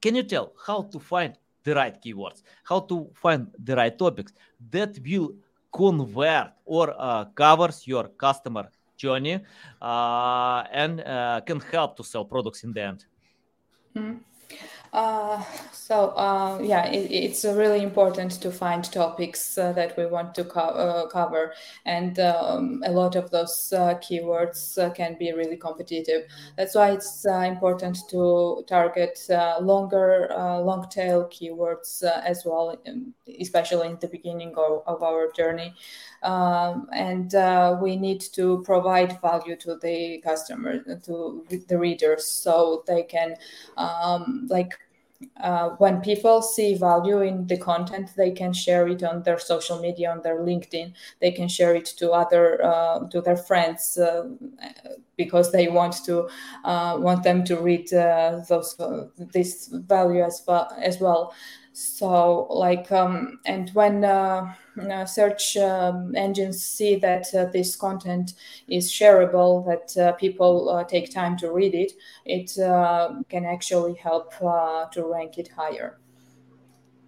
can 0.00 0.14
you 0.14 0.22
tell 0.22 0.52
how 0.66 0.82
to 0.82 0.98
find 0.98 1.36
the 1.64 1.74
right 1.74 2.00
keywords, 2.02 2.42
how 2.64 2.80
to 2.80 3.10
find 3.14 3.48
the 3.62 3.74
right 3.74 3.98
topics 3.98 4.32
that 4.70 4.98
will 5.04 5.34
convert 5.72 6.52
or 6.64 6.94
uh, 6.96 7.24
covers 7.34 7.86
your 7.86 8.08
customer 8.08 8.70
journey 8.96 9.40
uh, 9.82 10.64
and 10.72 11.00
uh, 11.00 11.40
can 11.44 11.60
help 11.60 11.96
to 11.96 12.04
sell 12.04 12.24
products 12.24 12.64
in 12.64 12.72
the 12.72 12.82
end? 12.82 13.04
Mm-hmm. 13.96 14.16
Uh, 14.96 15.44
so 15.72 16.08
uh, 16.16 16.58
yeah, 16.62 16.86
it, 16.86 17.10
it's 17.12 17.44
really 17.44 17.82
important 17.82 18.30
to 18.40 18.50
find 18.50 18.82
topics 18.90 19.58
uh, 19.58 19.70
that 19.72 19.94
we 19.98 20.06
want 20.06 20.34
to 20.34 20.42
co- 20.42 20.58
uh, 20.58 21.06
cover, 21.08 21.52
and 21.84 22.18
um, 22.18 22.82
a 22.86 22.90
lot 22.90 23.14
of 23.14 23.30
those 23.30 23.74
uh, 23.76 23.92
keywords 23.96 24.78
uh, 24.78 24.88
can 24.88 25.14
be 25.18 25.30
really 25.34 25.58
competitive. 25.58 26.22
That's 26.56 26.74
why 26.74 26.92
it's 26.92 27.26
important 27.26 27.98
to 28.08 28.64
target 28.66 29.18
longer, 29.60 30.28
long 30.64 30.88
tail 30.88 31.26
keywords 31.26 32.02
as 32.02 32.44
well, 32.46 32.74
especially 33.38 33.88
in 33.88 33.98
the 34.00 34.08
beginning 34.08 34.54
of, 34.56 34.82
of 34.86 35.02
our 35.02 35.30
journey. 35.32 35.74
Um, 36.22 36.88
and 36.92 37.30
we 37.82 37.96
need 37.96 38.22
to 38.32 38.62
provide 38.64 39.20
value 39.20 39.56
to 39.56 39.76
the 39.76 40.22
customer, 40.24 40.78
to 41.04 41.44
the 41.68 41.78
readers, 41.78 42.24
so 42.26 42.82
they 42.86 43.02
can 43.02 43.36
um, 43.76 44.46
like 44.48 44.72
uh, 45.40 45.70
when 45.78 46.00
people 46.00 46.42
see 46.42 46.74
value 46.74 47.20
in 47.20 47.46
the 47.46 47.56
content, 47.56 48.10
they 48.16 48.30
can 48.30 48.52
share 48.52 48.86
it 48.88 49.02
on 49.02 49.22
their 49.22 49.38
social 49.38 49.80
media, 49.80 50.10
on 50.10 50.22
their 50.22 50.40
LinkedIn. 50.40 50.92
They 51.20 51.30
can 51.32 51.48
share 51.48 51.74
it 51.74 51.86
to 51.98 52.10
other 52.12 52.62
uh, 52.64 53.08
to 53.08 53.20
their 53.20 53.36
friends 53.36 53.98
uh, 53.98 54.28
because 55.16 55.52
they 55.52 55.68
want 55.68 55.94
to 56.04 56.28
uh, 56.64 56.96
want 57.00 57.22
them 57.22 57.44
to 57.44 57.56
read 57.56 57.92
uh, 57.92 58.40
those 58.48 58.76
this 59.32 59.68
value 59.72 60.22
as 60.22 60.42
well 60.46 60.68
as 60.82 61.00
well. 61.00 61.34
So 61.78 62.46
like 62.48 62.90
um, 62.90 63.38
and 63.44 63.68
when 63.74 64.02
uh, 64.02 64.54
search 65.04 65.56
um, 65.58 66.16
engines 66.16 66.64
see 66.64 66.96
that 66.96 67.26
uh, 67.34 67.44
this 67.46 67.76
content 67.76 68.32
is 68.66 68.90
shareable, 68.90 69.64
that 69.66 69.96
uh, 70.02 70.12
people 70.12 70.70
uh, 70.70 70.84
take 70.84 71.10
time 71.12 71.36
to 71.38 71.52
read 71.52 71.74
it, 71.74 71.92
it 72.24 72.58
uh, 72.58 73.20
can 73.28 73.44
actually 73.44 73.94
help 73.94 74.32
uh, 74.42 74.86
to 74.86 75.04
rank 75.04 75.36
it 75.36 75.48
higher. 75.48 75.98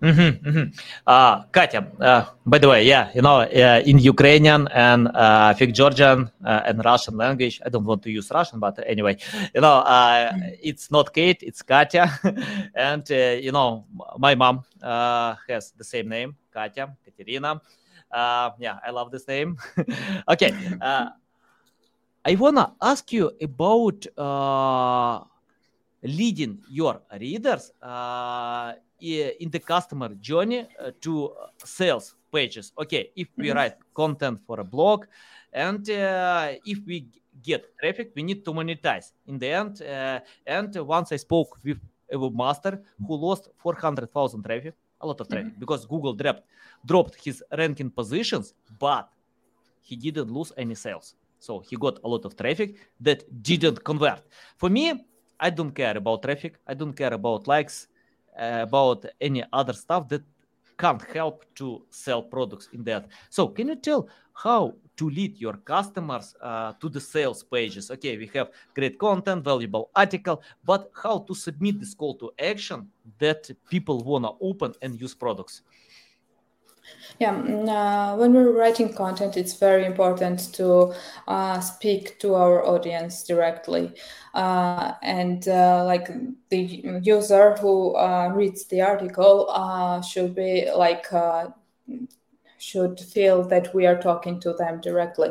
Mm-hmm, 0.01 0.49
mm-hmm. 0.49 0.71
Uh, 1.07 1.43
Katya, 1.51 1.91
uh, 2.01 2.25
by 2.47 2.59
the 2.59 2.69
way, 2.69 2.87
yeah, 2.87 3.11
you 3.15 3.23
know, 3.23 3.41
uh, 3.41 3.83
in 3.85 3.99
Ukrainian 3.99 4.69
and 4.69 5.09
uh, 5.09 5.51
I 5.51 5.55
think 5.55 5.75
Georgian 5.75 6.31
and 6.45 6.85
Russian 6.85 7.17
language, 7.17 7.61
I 7.67 7.69
don't 7.69 7.85
want 7.85 8.03
to 8.05 8.11
use 8.11 8.31
Russian, 8.31 8.61
but 8.61 8.79
anyway, 8.87 9.17
you 9.55 9.61
know, 9.61 9.83
mm-hmm. 9.85 10.55
it's 10.63 10.91
not 10.93 11.13
Kate, 11.13 11.43
it's 11.43 11.63
Katya. 11.63 12.13
and, 12.75 13.09
you 13.11 13.51
know, 13.51 13.87
my 14.19 14.37
mom 14.37 14.63
has 14.83 15.73
the 15.77 15.85
same 15.85 16.09
name, 16.09 16.37
Katya, 16.53 16.97
Katerina. 17.05 17.61
yeah, 18.13 18.79
I 18.87 18.91
love 18.91 19.11
this 19.11 19.27
name. 19.27 19.59
okay. 20.29 20.55
I 22.25 22.35
want 22.35 22.57
to 22.57 22.73
ask 22.83 23.13
you 23.13 23.33
about 23.41 24.07
leading 26.03 26.59
your 26.69 27.01
readers 27.21 27.73
in 29.01 29.51
the 29.51 29.61
customer 29.61 30.15
journey 30.15 30.67
uh, 30.81 30.91
to 31.01 31.33
sales 31.65 32.15
pages. 32.33 32.73
Okay, 32.79 33.11
if 33.17 33.29
we 33.37 33.49
mm-hmm. 33.49 33.57
write 33.57 33.77
content 33.95 34.41
for 34.47 34.61
a 34.61 34.65
blog, 34.65 35.07
and 35.53 35.89
uh, 35.91 36.53
if 36.65 36.79
we 36.87 37.07
get 37.43 37.65
traffic, 37.79 38.13
we 38.15 38.23
need 38.23 38.45
to 38.45 38.53
monetize 38.53 39.13
in 39.27 39.39
the 39.39 39.49
end. 39.49 39.83
Uh, 39.83 40.21
and 40.47 40.75
once 40.77 41.13
I 41.13 41.17
spoke 41.17 41.59
with 41.65 41.79
a 42.11 42.17
webmaster 42.17 42.81
who 43.07 43.15
lost 43.15 43.49
400,000 43.59 44.43
traffic, 44.43 44.75
a 45.01 45.07
lot 45.07 45.21
of 45.21 45.29
traffic, 45.29 45.53
mm-hmm. 45.53 45.61
because 45.61 45.87
Google 45.87 46.15
dropped 46.15 46.43
dropped 46.85 47.17
his 47.25 47.43
ranking 47.57 47.91
positions, 47.91 48.55
but 48.79 49.09
he 49.81 49.97
didn't 49.97 50.31
lose 50.31 50.53
any 50.57 50.75
sales. 50.75 51.15
So 51.39 51.61
he 51.61 51.77
got 51.77 51.99
a 52.05 52.09
lot 52.09 52.25
of 52.25 52.37
traffic 52.37 52.77
that 53.01 53.23
didn't 53.43 53.85
convert. 53.85 54.23
For 54.57 54.69
me, 54.69 55.05
I 55.41 55.51
don't 55.51 55.73
care 55.73 55.97
about 55.97 56.23
traffic. 56.23 56.59
I 56.67 56.75
don't 56.75 56.95
care 56.95 57.15
about 57.15 57.47
likes, 57.47 57.89
uh, 58.39 58.61
about 58.63 59.07
any 59.21 59.45
other 59.53 59.73
stuff 59.73 60.09
that 60.09 60.23
can't 60.79 61.03
help 61.13 61.45
to 61.57 61.85
sell 61.91 62.23
products 62.23 62.69
in 62.73 62.85
that. 62.85 63.09
So 63.31 63.49
can 63.49 63.69
you 63.69 63.77
tell 63.77 64.09
how 64.33 64.75
to 64.97 65.11
lead 65.11 65.37
your 65.37 65.55
customers 65.55 66.35
uh, 66.41 66.73
to 66.81 66.89
the 66.89 67.01
sales 67.01 67.43
pages? 67.43 67.91
Okay, 67.91 68.17
we 68.17 68.31
have 68.35 68.51
great 68.75 68.99
content, 68.99 69.45
valuable 69.45 69.91
article, 69.95 70.43
but 70.65 70.91
how 71.03 71.19
to 71.21 71.35
submit 71.35 71.81
this 71.81 71.95
call 71.95 72.15
to 72.19 72.31
action 72.39 72.89
that 73.19 73.51
people 73.69 74.03
wanna 74.05 74.31
open 74.41 74.73
and 74.83 75.01
use 75.01 75.15
products? 75.15 75.63
Yeah, 77.19 77.35
mm, 77.35 77.69
uh, 77.69 78.17
when 78.17 78.33
we're 78.33 78.53
writing 78.53 78.93
content, 78.93 79.37
it's 79.37 79.55
very 79.59 79.85
important 79.85 80.55
to 80.55 80.95
uh, 81.27 81.61
speak 81.61 82.19
to 82.21 82.35
our 82.35 82.65
audience 82.65 83.25
directly. 83.25 83.93
Uh, 84.35 84.93
and 85.03 85.49
uh, 85.49 85.85
like 85.85 86.09
the 86.51 87.01
user 87.03 87.57
who 87.57 87.97
uh, 87.97 88.31
reads 88.35 88.67
the 88.67 88.83
article 88.83 89.49
uh, 89.51 90.01
should 90.01 90.35
be 90.35 90.71
like, 90.77 91.07
should 92.59 92.99
feel 93.01 93.43
that 93.45 93.73
we 93.75 93.87
are 93.87 94.01
talking 94.01 94.41
to 94.41 94.53
them 94.55 94.81
directly. 94.81 95.31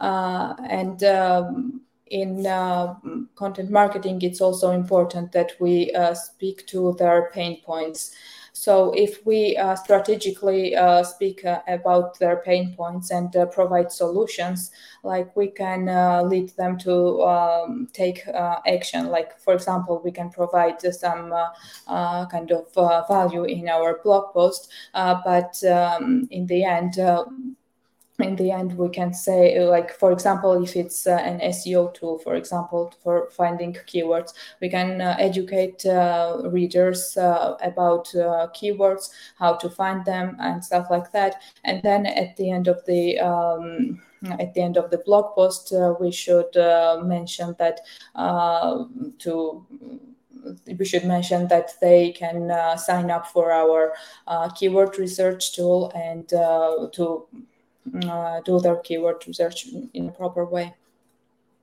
and 0.00 1.02
um, 1.04 1.80
in 2.10 2.46
uh, 2.46 2.94
content 3.34 3.70
marketing, 3.70 4.20
it's 4.22 4.40
also 4.40 4.70
important 4.70 5.32
that 5.32 5.52
we 5.60 5.90
uh, 5.92 6.14
speak 6.14 6.66
to 6.68 6.94
their 6.98 7.30
pain 7.32 7.60
points. 7.62 8.14
So 8.58 8.92
if 8.96 9.24
we 9.24 9.56
uh, 9.56 9.76
strategically 9.76 10.74
uh, 10.74 11.04
speak 11.04 11.44
uh, 11.44 11.60
about 11.68 12.18
their 12.18 12.38
pain 12.38 12.74
points 12.76 13.12
and 13.12 13.34
uh, 13.36 13.46
provide 13.46 13.92
solutions, 13.92 14.72
like 15.04 15.34
we 15.36 15.46
can 15.46 15.86
lead 16.28 16.50
them 16.56 16.76
to 16.78 17.22
um, 17.22 17.88
take 17.92 18.26
action. 18.66 19.06
Like 19.06 19.38
for 19.38 19.54
example, 19.54 20.02
we 20.04 20.10
can 20.10 20.30
provide 20.30 20.80
some 20.80 21.32
kind 21.86 22.50
of 22.50 23.06
value 23.06 23.44
in 23.44 23.68
our 23.68 24.00
blog 24.02 24.32
post, 24.32 24.72
but 24.92 25.62
um, 25.64 26.26
in 26.32 26.46
the 26.46 26.64
end 26.64 26.98
in 28.20 28.34
the 28.34 28.50
end 28.50 28.76
we 28.76 28.88
can 28.88 29.14
say 29.14 29.60
like 29.60 29.92
for 29.92 30.10
example 30.10 30.60
if 30.62 30.74
it's 30.74 31.06
uh, 31.06 31.12
an 31.12 31.38
seo 31.52 31.92
tool 31.94 32.18
for 32.18 32.34
example 32.34 32.92
for 33.02 33.30
finding 33.30 33.72
keywords 33.86 34.32
we 34.60 34.68
can 34.68 35.00
uh, 35.00 35.14
educate 35.18 35.86
uh, 35.86 36.42
readers 36.46 37.16
uh, 37.16 37.56
about 37.62 38.12
uh, 38.16 38.48
keywords 38.54 39.10
how 39.38 39.54
to 39.54 39.70
find 39.70 40.04
them 40.04 40.36
and 40.40 40.64
stuff 40.64 40.86
like 40.90 41.12
that. 41.12 41.42
And 41.64 41.82
then 41.82 42.06
at 42.06 42.36
the 42.36 42.50
end 42.50 42.68
of 42.68 42.84
the 42.86 43.18
um, 43.20 44.02
at 44.40 44.52
the 44.54 44.60
end 44.60 44.76
of 44.76 44.90
the 44.90 44.98
blog 44.98 45.34
post 45.34 45.72
uh, 45.72 45.94
we 46.00 46.10
should 46.10 46.52
mention 47.04 47.54
that 47.58 47.80
to 49.18 49.66
we 50.78 50.84
should 50.84 51.04
mention 51.04 51.48
that 51.48 51.72
they 51.80 52.12
can 52.12 52.50
sign 52.78 53.10
up 53.10 53.26
for 53.26 53.52
our 53.52 53.94
keyword 54.56 54.98
research 54.98 55.54
tool 55.54 55.92
and 55.94 56.28
to 56.28 57.26
uh, 57.34 57.47
do 58.44 58.60
their 58.60 58.76
keyword 58.76 59.24
research 59.26 59.66
in 59.94 60.08
a 60.08 60.12
proper 60.12 60.44
way. 60.44 60.74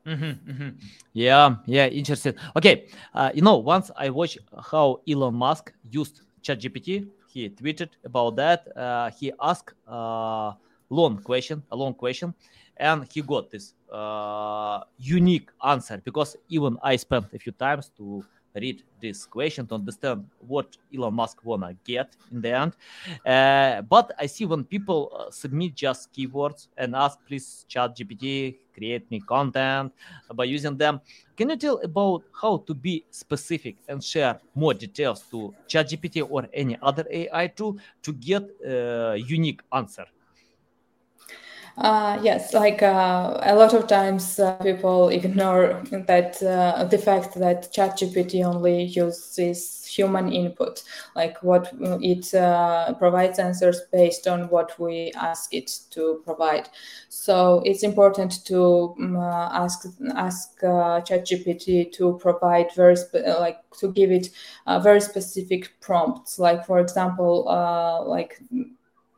Mm-hmm, 0.05 0.51
mm-hmm. 0.51 0.69
Yeah, 1.13 1.55
yeah, 1.65 1.87
interesting. 1.87 2.35
Okay, 2.55 2.87
uh, 3.13 3.31
you 3.33 3.41
know, 3.41 3.57
once 3.57 3.89
I 3.97 4.09
watched 4.09 4.37
how 4.71 5.01
Elon 5.09 5.33
Musk 5.33 5.73
used 5.89 6.21
ChatGPT, 6.43 7.07
he 7.27 7.49
tweeted 7.49 7.89
about 8.03 8.35
that. 8.35 8.67
Uh, 8.77 9.09
he 9.09 9.33
asked 9.41 9.73
a 9.87 10.53
long 10.89 11.17
question, 11.23 11.63
a 11.71 11.75
long 11.75 11.95
question, 11.95 12.35
and 12.77 13.07
he 13.11 13.21
got 13.21 13.49
this 13.49 13.73
uh, 13.91 14.81
unique 14.97 15.49
answer 15.65 15.99
because 16.03 16.37
even 16.49 16.77
I 16.83 16.97
spent 16.97 17.25
a 17.33 17.39
few 17.39 17.51
times 17.53 17.91
to 17.97 18.23
read 18.55 18.83
this 19.01 19.25
question 19.25 19.67
to 19.67 19.75
understand 19.75 20.25
what 20.39 20.77
Elon 20.93 21.13
Musk 21.13 21.43
wanna 21.43 21.75
get 21.83 22.15
in 22.31 22.41
the 22.41 22.51
end. 22.51 22.75
Uh, 23.25 23.81
but 23.81 24.11
I 24.17 24.25
see 24.25 24.45
when 24.45 24.63
people 24.63 25.11
uh, 25.13 25.31
submit 25.31 25.75
just 25.75 26.13
keywords 26.13 26.67
and 26.77 26.95
ask, 26.95 27.19
please 27.27 27.65
chat 27.67 27.95
GPT, 27.97 28.57
create 28.73 29.09
me 29.09 29.21
content 29.21 29.93
by 30.33 30.45
using 30.45 30.77
them. 30.77 31.01
Can 31.37 31.49
you 31.49 31.57
tell 31.57 31.79
about 31.83 32.23
how 32.41 32.57
to 32.67 32.73
be 32.73 33.05
specific 33.11 33.77
and 33.87 34.03
share 34.03 34.39
more 34.53 34.73
details 34.73 35.23
to 35.31 35.53
ChatGPT 35.67 36.25
or 36.29 36.47
any 36.53 36.77
other 36.81 37.05
AI 37.09 37.47
tool 37.47 37.77
to 38.03 38.13
get 38.13 38.43
a 38.65 39.11
uh, 39.11 39.13
unique 39.13 39.61
answer? 39.71 40.05
Uh, 41.77 42.17
yes, 42.23 42.53
like 42.53 42.81
uh, 42.81 43.37
a 43.43 43.53
lot 43.53 43.73
of 43.73 43.85
times 43.85 44.39
uh, 44.39 44.55
people 44.63 45.09
ignore 45.09 45.83
that 45.91 46.41
uh, 46.41 46.85
the 46.85 46.97
fact 46.97 47.35
that 47.35 47.63
ChatGPT 47.73 48.45
only 48.45 48.83
uses 48.83 49.85
human 49.85 50.31
input, 50.31 50.83
like 51.17 51.37
what 51.43 51.73
it 51.81 52.33
uh, 52.33 52.93
provides 52.93 53.39
answers 53.39 53.81
based 53.91 54.25
on 54.25 54.47
what 54.47 54.79
we 54.79 55.11
ask 55.17 55.53
it 55.53 55.69
to 55.91 56.21
provide. 56.23 56.69
So 57.09 57.61
it's 57.65 57.83
important 57.83 58.45
to 58.45 58.95
um, 58.97 59.17
ask 59.17 59.85
ask 60.15 60.57
ChatGPT 60.61 61.91
to 61.91 62.17
provide 62.21 62.73
very 62.73 62.95
like 63.37 63.57
to 63.79 63.91
give 63.91 64.11
it 64.11 64.29
very 64.81 65.01
specific 65.01 65.73
prompts. 65.81 66.39
Like 66.39 66.65
for 66.65 66.79
example, 66.79 67.43
like 68.07 68.39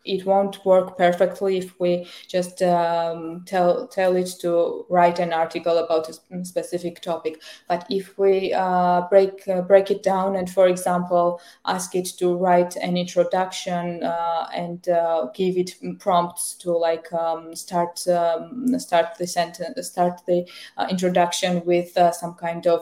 it 0.07 0.25
won't 0.25 0.65
work 0.65 0.97
perfectly 0.97 1.57
if 1.57 1.79
we 1.79 2.07
just 2.27 2.61
um, 2.61 3.43
tell 3.45 3.87
tell 3.87 4.15
it 4.15 4.29
to 4.41 4.85
write 4.89 5.19
an 5.19 5.33
article 5.33 5.77
about 5.77 6.09
a 6.09 6.45
specific 6.45 7.01
topic. 7.01 7.41
But 7.67 7.85
if 7.89 8.17
we 8.17 8.53
uh, 8.53 9.01
break 9.09 9.47
uh, 9.47 9.61
break 9.61 9.91
it 9.91 10.03
down 10.03 10.35
and, 10.35 10.49
for 10.49 10.67
example, 10.67 11.41
ask 11.65 11.95
it 11.95 12.05
to 12.19 12.35
write 12.35 12.75
an 12.77 12.97
introduction 12.97 14.03
uh, 14.03 14.47
and 14.53 14.87
uh, 14.89 15.27
give 15.33 15.57
it 15.57 15.75
prompts 15.99 16.53
to 16.55 16.71
like 16.71 17.11
um, 17.13 17.55
start 17.55 18.07
um, 18.07 18.79
start 18.79 19.17
the 19.17 19.27
sentence, 19.27 19.87
start 19.87 20.21
the 20.27 20.47
uh, 20.77 20.87
introduction 20.89 21.63
with 21.65 21.97
uh, 21.97 22.11
some 22.11 22.33
kind 22.35 22.67
of 22.67 22.81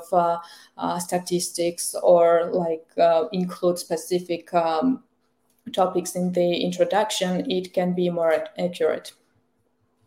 statistics 0.99 1.95
or 2.03 2.49
like 2.51 2.85
include 3.31 3.79
specific 3.79 4.53
um, 4.53 5.03
topics 5.73 6.15
in 6.15 6.31
the 6.31 6.57
introduction, 6.57 7.49
it 7.49 7.73
can 7.73 7.93
be 7.93 8.09
more 8.09 8.45
accurate. 8.57 9.13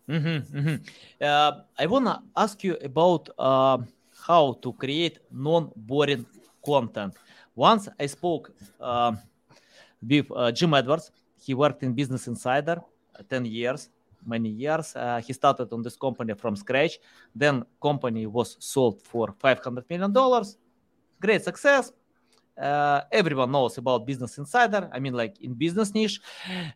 Mm-hmm, 0.08 0.58
mm-hmm. 0.58 0.76
Uh, 1.20 1.52
I 1.78 1.86
want 1.86 2.06
to 2.06 2.22
ask 2.36 2.64
you 2.64 2.76
about 2.82 3.28
uh, 3.38 3.78
how 4.26 4.54
to 4.62 4.72
create 4.72 5.18
non-boring 5.30 6.24
content. 6.64 7.14
Once 7.54 7.88
I 8.00 8.06
spoke 8.06 8.52
uh, 8.80 9.12
with 10.02 10.30
uh, 10.34 10.52
Jim 10.52 10.74
Edwards. 10.74 11.10
He 11.40 11.54
worked 11.54 11.82
in 11.82 11.92
Business 11.92 12.26
Insider 12.26 12.80
uh, 13.18 13.22
10 13.28 13.44
years, 13.46 13.90
many 14.26 14.48
years. 14.48 14.94
Uh, 14.94 15.20
he 15.24 15.32
started 15.32 15.72
on 15.72 15.82
this 15.82 15.96
company 15.96 16.34
from 16.34 16.56
scratch. 16.56 16.98
Then 17.34 17.64
company 17.80 18.26
was 18.26 18.56
sold 18.58 19.02
for 19.02 19.34
500 19.38 19.84
million 19.88 20.12
dollars. 20.12 20.56
Great 21.20 21.42
success 21.42 21.92
uh, 22.60 23.02
everyone 23.12 23.50
knows 23.50 23.78
about 23.78 24.06
business 24.06 24.38
insider 24.38 24.88
i 24.92 24.98
mean 24.98 25.14
like 25.14 25.40
in 25.40 25.54
business 25.54 25.94
niche. 25.94 26.20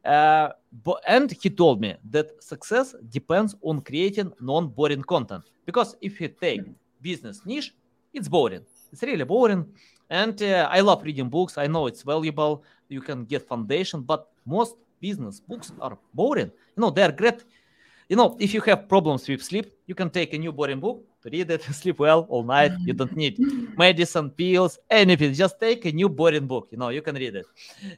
Uh, 0.05 0.49
and 1.07 1.33
he 1.33 1.51
told 1.51 1.81
me 1.81 1.95
that 2.11 2.43
success 2.43 2.95
depends 3.09 3.55
on 3.63 3.81
creating 3.81 4.33
non-boring 4.41 5.03
content. 5.03 5.45
Because 5.65 5.97
if 6.01 6.21
you 6.21 6.29
take 6.29 6.63
business 7.01 7.43
niche 7.45 7.75
it's 8.13 8.29
boring. 8.29 8.65
It's 8.93 9.03
really 9.03 9.25
boring. 9.25 9.67
And 10.11 10.41
uh, 10.43 10.69
i 10.71 10.81
love 10.81 11.03
reading 11.03 11.29
books. 11.29 11.57
I 11.57 11.67
know 11.67 11.87
it's 11.87 12.03
valuable. 12.03 12.63
You 12.89 13.01
can 13.01 13.25
get 13.25 13.49
foundation. 13.49 14.03
But 14.03 14.29
most 14.45 14.77
business 15.01 15.41
books 15.41 15.73
are 15.81 15.99
boring. 16.15 16.51
You 16.77 16.81
know 16.81 16.91
they're 16.91 17.13
great 17.13 17.45
you 18.13 18.17
know 18.21 18.37
if 18.39 18.53
you 18.53 18.61
have 18.61 18.87
problems 18.95 19.27
with 19.27 19.43
sleep 19.43 19.67
you 19.87 19.95
can 19.95 20.11
take 20.11 20.35
a 20.35 20.39
new 20.39 20.53
boring 20.53 20.81
book 20.81 21.03
to 21.23 21.31
read 21.31 21.51
it, 21.51 21.63
sleep 21.73 21.99
well 21.99 22.27
all 22.29 22.43
night. 22.43 22.73
You 22.85 22.93
don't 22.93 23.17
need 23.17 23.39
medicine, 23.79 24.31
pills, 24.31 24.79
anything. 24.91 25.33
Just 25.33 25.59
take 25.59 25.85
a 25.87 25.93
new 25.93 26.09
boring 26.09 26.47
book. 26.47 26.69
You 26.71 26.79
know, 26.79 26.89
you 26.91 27.01
can 27.01 27.15
read 27.15 27.37
it 27.37 27.47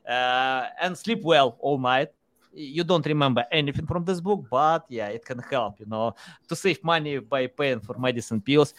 uh, 0.09 0.67
and 0.81 0.97
sleep 0.97 1.23
well 1.23 1.57
all 1.61 1.79
night. 1.79 2.11
You 2.55 2.85
don't 2.85 3.05
remember 3.05 3.45
anything 3.51 3.87
from 3.87 4.05
this 4.05 4.21
book, 4.21 4.47
but 4.49 4.85
yeah, 4.89 5.09
it 5.09 5.25
can 5.25 5.41
help. 5.41 5.81
You 5.81 5.87
know, 5.87 6.15
to 6.49 6.55
save 6.55 6.83
money 6.85 7.19
by 7.19 7.49
paying 7.49 7.81
for 7.81 7.99
medicine, 7.99 8.41
pills, 8.41 8.75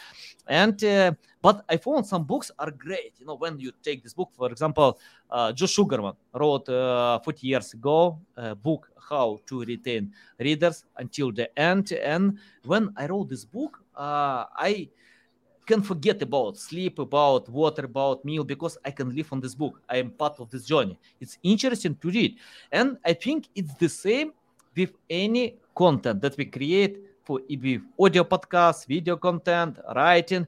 and 0.48 0.82
uh, 0.84 1.12
but 1.42 1.66
I 1.68 1.78
found 1.78 2.08
some 2.08 2.24
books 2.24 2.52
are 2.58 2.72
great. 2.72 3.14
You 3.20 3.26
know, 3.26 3.36
when 3.36 3.60
you 3.60 3.72
take 3.84 4.02
this 4.02 4.14
book, 4.14 4.30
for 4.34 4.50
example, 4.50 4.98
uh, 5.30 5.52
Joe 5.52 5.68
Sugarman 5.68 6.14
wrote 6.34 6.70
uh, 6.70 7.20
40 7.20 7.48
years 7.48 7.74
ago 7.74 8.20
a 8.38 8.56
book 8.56 8.90
how 9.10 9.40
to 9.46 9.62
retain 9.62 10.12
readers 10.40 10.86
until 10.98 11.32
the 11.32 11.48
end. 11.60 11.92
And 11.92 12.40
when 12.64 12.94
I 12.98 13.08
wrote 13.08 13.30
this 13.30 13.46
book, 13.46 13.80
uh, 13.96 14.46
I 14.58 14.90
can 15.66 15.82
forget 15.82 16.22
about 16.22 16.58
sleep, 16.58 17.00
about 17.00 17.50
water, 17.50 17.86
about 17.86 18.24
meal 18.24 18.44
because 18.44 18.78
I 18.86 18.92
can 18.92 19.16
live 19.16 19.32
on 19.32 19.40
this 19.40 19.56
book. 19.56 19.82
I 19.90 19.98
am 19.98 20.12
part 20.12 20.40
of 20.40 20.50
this 20.52 20.66
journey. 20.66 20.98
It's 21.20 21.38
interesting 21.44 21.96
to 21.96 22.10
read, 22.10 22.38
and 22.72 22.98
I 23.06 23.14
think 23.14 23.48
it's 23.56 23.74
the 23.76 23.90
same 23.90 24.34
with 24.76 24.92
any 25.10 25.56
content 25.76 26.22
that 26.22 26.38
we 26.38 26.46
create 26.46 27.00
for 27.24 27.42
EB 27.50 27.82
audio 28.00 28.24
podcasts, 28.24 28.86
video 28.86 29.18
content, 29.18 29.80
writing, 29.96 30.46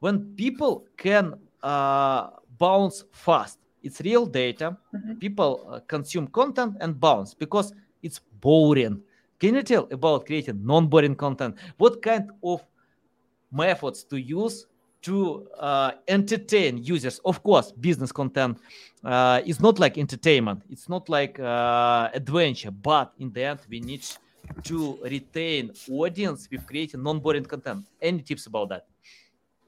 when 0.00 0.34
people 0.36 0.84
can 0.96 1.34
uh, 1.62 2.30
bounce 2.58 3.04
fast, 3.12 3.58
it's 3.82 4.00
real 4.00 4.26
data. 4.26 4.76
Mm-hmm. 4.94 5.14
People 5.14 5.68
uh, 5.70 5.80
consume 5.86 6.26
content 6.28 6.76
and 6.80 6.98
bounce 7.00 7.34
because 7.34 7.72
it's 8.02 8.20
boring. 8.40 9.00
Can 9.38 9.54
you 9.54 9.62
tell 9.62 9.88
about 9.92 10.26
creating 10.26 10.64
non-boring 10.64 11.14
content? 11.14 11.56
What 11.78 12.02
kind 12.02 12.30
of 12.42 12.64
methods 13.50 14.04
to 14.04 14.16
use 14.16 14.66
to 15.02 15.46
uh, 15.58 15.92
entertain 16.08 16.78
users? 16.78 17.20
Of 17.24 17.42
course, 17.42 17.72
business 17.72 18.12
content 18.12 18.58
uh, 19.04 19.40
is 19.44 19.60
not 19.60 19.78
like 19.78 19.98
entertainment. 19.98 20.62
It's 20.70 20.88
not 20.88 21.08
like 21.08 21.38
uh, 21.38 22.10
adventure. 22.12 22.70
But 22.70 23.12
in 23.18 23.32
the 23.32 23.44
end, 23.44 23.60
we 23.68 23.80
need 23.80 24.04
to 24.64 24.98
retain 25.02 25.72
audience 25.90 26.48
with 26.50 26.66
creating 26.66 27.02
non-boring 27.02 27.44
content. 27.44 27.84
Any 28.00 28.22
tips 28.22 28.46
about 28.46 28.68
that? 28.70 28.86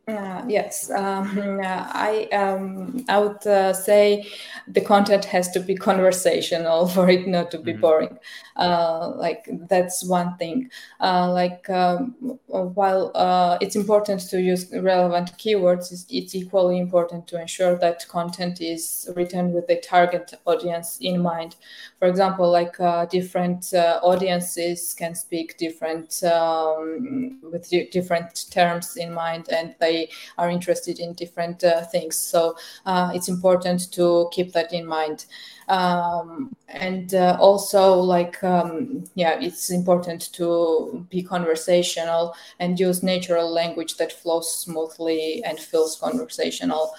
Uh, 0.08 0.42
yes, 0.48 0.90
um, 0.90 1.60
uh, 1.62 1.86
I 1.92 2.28
um, 2.32 3.04
I 3.08 3.18
would 3.18 3.46
uh, 3.46 3.72
say 3.72 4.26
the 4.66 4.80
content 4.80 5.24
has 5.26 5.50
to 5.52 5.60
be 5.60 5.74
conversational 5.90 6.88
for 6.88 7.08
it 7.08 7.28
not 7.28 7.50
to 7.52 7.58
be 7.58 7.72
mm-hmm. 7.72 7.80
boring. 7.80 8.18
Uh, 8.56 9.12
like 9.16 9.46
that's 9.68 10.04
one 10.04 10.36
thing. 10.36 10.70
Uh, 11.00 11.30
like 11.32 11.68
um, 11.70 12.14
while 12.46 13.12
uh, 13.14 13.58
it's 13.60 13.76
important 13.76 14.20
to 14.30 14.40
use 14.40 14.70
relevant 14.72 15.32
keywords, 15.38 15.92
it's, 15.92 16.06
it's, 16.10 16.34
equally 16.34 16.78
important 16.78 17.26
to 17.26 17.40
ensure 17.40 17.76
that 17.76 18.06
content 18.08 18.60
is 18.60 19.08
written 19.16 19.52
with 19.52 19.66
the 19.66 19.76
target 19.76 20.32
audience 20.46 20.98
in 21.00 21.20
mind. 21.20 21.56
For 21.98 22.08
example, 22.08 22.50
like 22.50 22.76
different 23.10 23.72
audiences 23.74 24.94
can 24.94 25.14
speak 25.14 25.56
different 25.58 26.22
um, 26.24 27.38
with 27.42 27.68
different 27.90 28.50
terms 28.50 28.96
in 28.96 29.12
mind, 29.12 29.48
and 29.50 29.74
they 29.78 29.89
are 30.38 30.50
interested 30.50 30.98
in 30.98 31.14
different 31.14 31.62
uh, 31.64 31.84
things. 31.86 32.16
So 32.16 32.56
uh, 32.86 33.12
it's 33.14 33.28
important 33.28 33.92
to 33.92 34.28
keep 34.32 34.52
that 34.52 34.72
in 34.72 34.86
mind. 34.86 35.26
Um, 35.68 36.56
and 36.68 37.14
uh, 37.14 37.36
also 37.38 37.94
like 37.94 38.42
um, 38.42 39.04
yeah 39.14 39.38
it's 39.40 39.70
important 39.70 40.32
to 40.32 41.06
be 41.10 41.22
conversational 41.22 42.34
and 42.58 42.78
use 42.78 43.02
natural 43.02 43.52
language 43.52 43.96
that 43.96 44.12
flows 44.12 44.52
smoothly 44.52 45.42
and 45.44 45.58
feels 45.60 45.96
conversational 46.00 46.92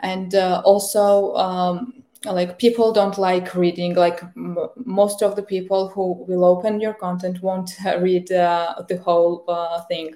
and 0.00 0.34
also 0.34 1.34
um, 1.36 1.97
like 2.24 2.58
people 2.58 2.92
don't 2.92 3.16
like 3.16 3.54
reading 3.54 3.94
like 3.94 4.22
m- 4.36 4.58
most 4.84 5.22
of 5.22 5.36
the 5.36 5.42
people 5.42 5.88
who 5.88 6.24
will 6.26 6.44
open 6.44 6.80
your 6.80 6.94
content 6.94 7.40
won't 7.42 7.70
read 8.00 8.30
uh, 8.32 8.74
the 8.88 8.96
whole 8.98 9.44
uh, 9.46 9.80
thing. 9.82 10.14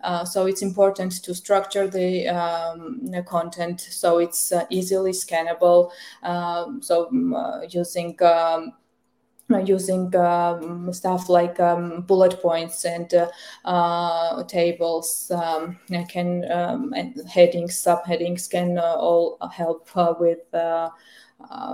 Uh, 0.00 0.24
so 0.24 0.46
it's 0.46 0.62
important 0.62 1.12
to 1.22 1.34
structure 1.34 1.86
the, 1.86 2.26
um, 2.28 2.98
the 3.06 3.22
content 3.22 3.80
so 3.80 4.18
it's 4.18 4.50
uh, 4.52 4.64
easily 4.68 5.12
scannable. 5.12 5.90
Um, 6.24 6.82
so 6.82 7.08
uh, 7.34 7.60
using 7.70 8.20
um, 8.22 8.72
using 9.66 10.14
um, 10.16 10.90
stuff 10.92 11.28
like 11.28 11.60
um, 11.60 12.00
bullet 12.02 12.40
points 12.40 12.84
and 12.86 13.12
uh, 13.12 13.28
uh, 13.66 14.42
tables 14.44 15.30
um, 15.30 15.78
can 16.08 16.50
um, 16.50 16.94
and 16.96 17.20
headings 17.28 17.74
subheadings 17.82 18.48
can 18.50 18.78
uh, 18.78 18.94
all 18.94 19.36
help 19.52 19.88
with 20.18 20.52
uh, 20.54 20.88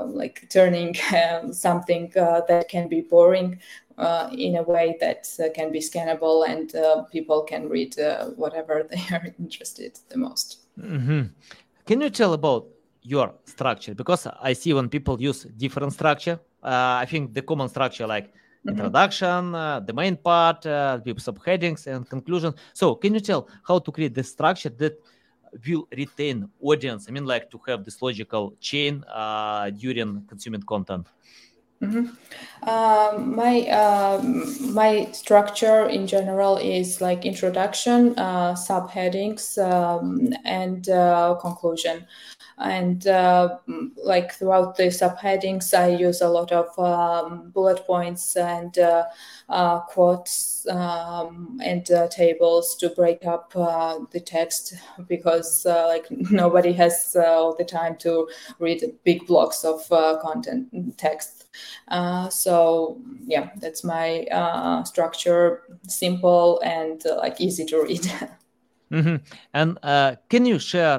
like 0.06 0.46
turning 0.50 0.94
um, 1.14 1.52
something 1.52 2.12
uh, 2.16 2.42
that 2.48 2.68
can 2.68 2.88
be 2.88 3.00
boring 3.00 3.58
uh, 3.98 4.28
in 4.32 4.56
a 4.56 4.62
way 4.62 4.96
that 5.00 5.26
can 5.54 5.70
be 5.70 5.80
scannable 5.80 6.48
and 6.48 6.74
people 7.10 7.42
can 7.42 7.68
read 7.68 7.94
whatever 8.36 8.86
they 8.90 9.02
are 9.14 9.26
interested 9.38 9.98
the 10.08 10.18
most. 10.18 10.58
Mm-hmm. 10.78 11.22
Can 11.86 12.00
you 12.00 12.10
tell 12.10 12.32
about 12.32 12.66
your 13.02 13.34
structure? 13.44 13.94
Because 13.94 14.26
I 14.40 14.52
see 14.52 14.72
when 14.72 14.88
people 14.88 15.20
use 15.20 15.44
different 15.44 15.92
structure, 15.92 16.38
I 16.62 17.06
think 17.06 17.34
the 17.34 17.42
common 17.42 17.68
structure 17.68 18.06
like 18.06 18.32
mm-hmm. 18.66 18.70
introduction, 18.70 19.54
uh, 19.54 19.80
the 19.80 19.92
main 19.92 20.16
part, 20.16 20.66
uh, 20.66 21.00
with 21.04 21.18
subheadings 21.18 21.86
and 21.86 22.08
conclusion. 22.08 22.54
So, 22.72 22.94
can 22.94 23.14
you 23.14 23.20
tell 23.20 23.48
how 23.62 23.78
to 23.78 23.92
create 23.92 24.14
the 24.14 24.24
structure 24.24 24.70
that 24.70 24.98
will 25.66 25.88
retain 25.96 26.48
audience. 26.60 27.06
I 27.08 27.12
mean 27.12 27.24
like 27.24 27.50
to 27.50 27.60
have 27.66 27.84
this 27.84 28.00
logical 28.02 28.54
chain 28.60 29.04
uh, 29.12 29.70
during 29.70 30.24
consuming 30.26 30.62
content. 30.62 31.06
Mm-hmm. 31.82 32.12
Uh, 32.62 33.18
my 33.18 33.62
uh, 33.62 34.20
my 34.70 35.10
structure 35.12 35.88
in 35.88 36.06
general 36.06 36.58
is 36.58 37.00
like 37.00 37.24
introduction, 37.24 38.18
uh, 38.18 38.52
subheadings, 38.52 39.56
um, 39.56 40.28
and 40.44 40.90
uh, 40.90 41.36
conclusion 41.40 42.06
and 42.60 43.06
uh, 43.06 43.56
like 44.04 44.32
throughout 44.32 44.76
the 44.76 44.84
subheadings 44.84 45.72
i 45.72 45.88
use 45.88 46.20
a 46.20 46.28
lot 46.28 46.52
of 46.52 46.78
um, 46.78 47.50
bullet 47.50 47.84
points 47.86 48.36
and 48.36 48.78
uh, 48.78 49.04
uh, 49.48 49.80
quotes 49.80 50.66
um, 50.68 51.58
and 51.62 51.90
uh, 51.90 52.06
tables 52.08 52.76
to 52.76 52.88
break 52.90 53.24
up 53.26 53.52
uh, 53.56 53.98
the 54.12 54.20
text 54.20 54.74
because 55.08 55.66
uh, 55.66 55.86
like 55.88 56.06
nobody 56.10 56.72
has 56.72 57.16
all 57.16 57.56
the 57.56 57.64
time 57.64 57.96
to 57.96 58.28
read 58.58 58.82
big 59.04 59.26
blocks 59.26 59.64
of 59.64 59.88
content 60.20 60.68
text. 60.96 61.46
So 62.30 63.00
yeah 63.26 63.50
that's 63.56 63.82
my 63.82 64.26
structure. 64.84 65.62
Simple 65.88 66.60
and 66.64 67.02
like 67.18 67.40
easy 67.40 67.64
to 67.66 67.82
read. 67.82 68.10
Mm-hmm. 68.92 69.22
and 69.54 69.78
can 70.28 70.44
you 70.46 70.58
share 70.58 70.98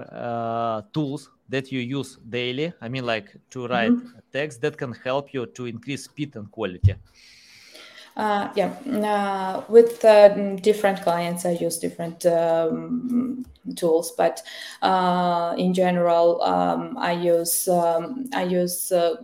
tools 0.94 1.30
that 1.52 1.72
you 1.72 1.80
use 1.80 2.18
daily 2.30 2.74
i 2.82 2.90
mean 2.90 3.06
like 3.06 3.36
to 3.50 3.68
write 3.68 3.92
mm-hmm. 3.92 4.20
text 4.32 4.62
that 4.62 4.78
can 4.78 4.94
help 5.04 5.34
you 5.34 5.46
to 5.46 5.66
increase 5.66 6.06
speed 6.06 6.36
and 6.36 6.50
quality 6.52 6.96
uh, 8.18 8.50
yeah 8.56 8.72
uh, 9.06 9.64
with 9.70 10.04
uh, 10.04 10.30
different 10.58 11.02
clients 11.02 11.46
i 11.46 11.52
use 11.52 11.78
different 11.78 12.26
um, 12.26 13.46
tools 13.76 14.14
but 14.18 14.42
uh, 14.82 15.54
in 15.58 15.74
general 15.74 16.42
um, 16.42 16.98
i 16.98 17.12
use 17.12 17.68
um, 17.68 18.26
i 18.34 18.44
use 18.44 18.92
uh, 18.92 19.16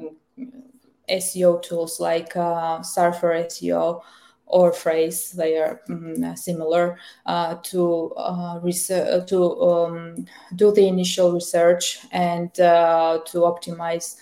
seo 1.10 1.62
tools 1.62 2.00
like 2.00 2.36
uh, 2.36 2.82
surfer 2.84 3.34
seo 3.46 4.02
or 4.48 4.72
Frase 4.72 5.32
they 5.32 5.58
are 5.58 5.82
mm, 5.90 6.38
similar 6.38 6.98
uh, 7.26 7.56
to 7.64 8.14
uh, 8.16 8.60
research, 8.64 9.28
to 9.30 9.62
um, 9.62 10.26
do 10.56 10.72
the 10.72 10.88
initial 10.88 11.34
research 11.34 12.00
and 12.12 12.58
uh, 12.60 13.20
to 13.26 13.40
optimize 13.40 14.16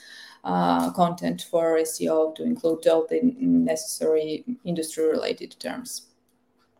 uh, 0.44 0.92
content 0.92 1.48
for 1.50 1.78
SEO 1.78 2.36
to 2.36 2.44
include 2.44 2.86
all 2.88 3.06
the 3.08 3.20
necessary 3.40 4.44
industry 4.64 5.06
related 5.08 5.56
terms. 5.60 6.08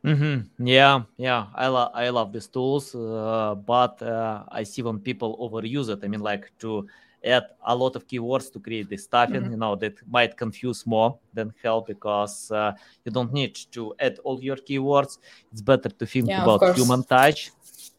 Mm-hmm. 0.04 0.66
Yeah, 0.68 1.04
yeah, 1.18 1.48
I 1.56 1.68
love 1.68 1.92
I 1.96 2.10
love 2.10 2.32
these 2.32 2.46
tools, 2.46 2.94
uh, 2.94 3.56
but 3.56 4.00
uh, 4.04 4.44
I 4.50 4.62
see 4.62 4.84
when 4.84 5.00
people 5.00 5.36
overuse 5.42 5.90
it. 5.90 6.04
I 6.04 6.08
mean, 6.08 6.22
like 6.22 6.52
to 6.60 6.88
add 7.26 7.46
a 7.66 7.76
lot 7.76 7.96
of 7.96 8.08
keywords 8.08 8.52
to 8.52 8.60
create 8.60 8.88
the 8.90 8.98
stuffing 8.98 9.42
mm-hmm. 9.42 9.52
you 9.52 9.58
know 9.58 9.76
that 9.76 9.96
might 10.10 10.38
confuse 10.38 10.86
more 10.86 11.18
than 11.34 11.54
help 11.64 11.88
because 11.88 12.52
uh, 12.52 12.72
you 13.04 13.12
don't 13.12 13.34
need 13.34 13.56
to 13.72 13.94
add 14.00 14.20
all 14.24 14.42
your 14.42 14.58
keywords. 14.58 15.18
It's 15.52 15.62
better 15.62 15.90
to 15.90 16.06
think 16.06 16.30
yeah, 16.30 16.44
about 16.44 16.76
human 16.76 17.04
touch. 17.04 17.52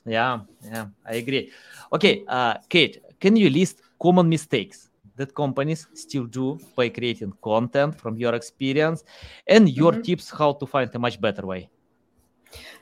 Yeah 0.05 0.41
yeah 0.63 0.87
i 1.05 1.15
agree. 1.15 1.51
Okay 1.93 2.25
uh, 2.29 2.55
kate 2.69 3.03
can 3.21 3.37
you 3.37 3.51
list 3.51 3.81
common 4.01 4.29
mistakes 4.29 4.91
that 5.17 5.35
companies 5.35 5.87
still 5.95 6.27
do 6.27 6.59
by 6.77 6.89
creating 6.89 7.33
content 7.43 7.99
from 7.99 8.17
your 8.19 8.35
experience 8.35 9.03
and 9.47 9.69
your 9.71 9.93
mm-hmm. 9.93 10.03
tips 10.03 10.31
how 10.31 10.53
to 10.53 10.67
find 10.67 10.95
a 10.95 10.99
much 10.99 11.21
better 11.21 11.47
way 11.47 11.69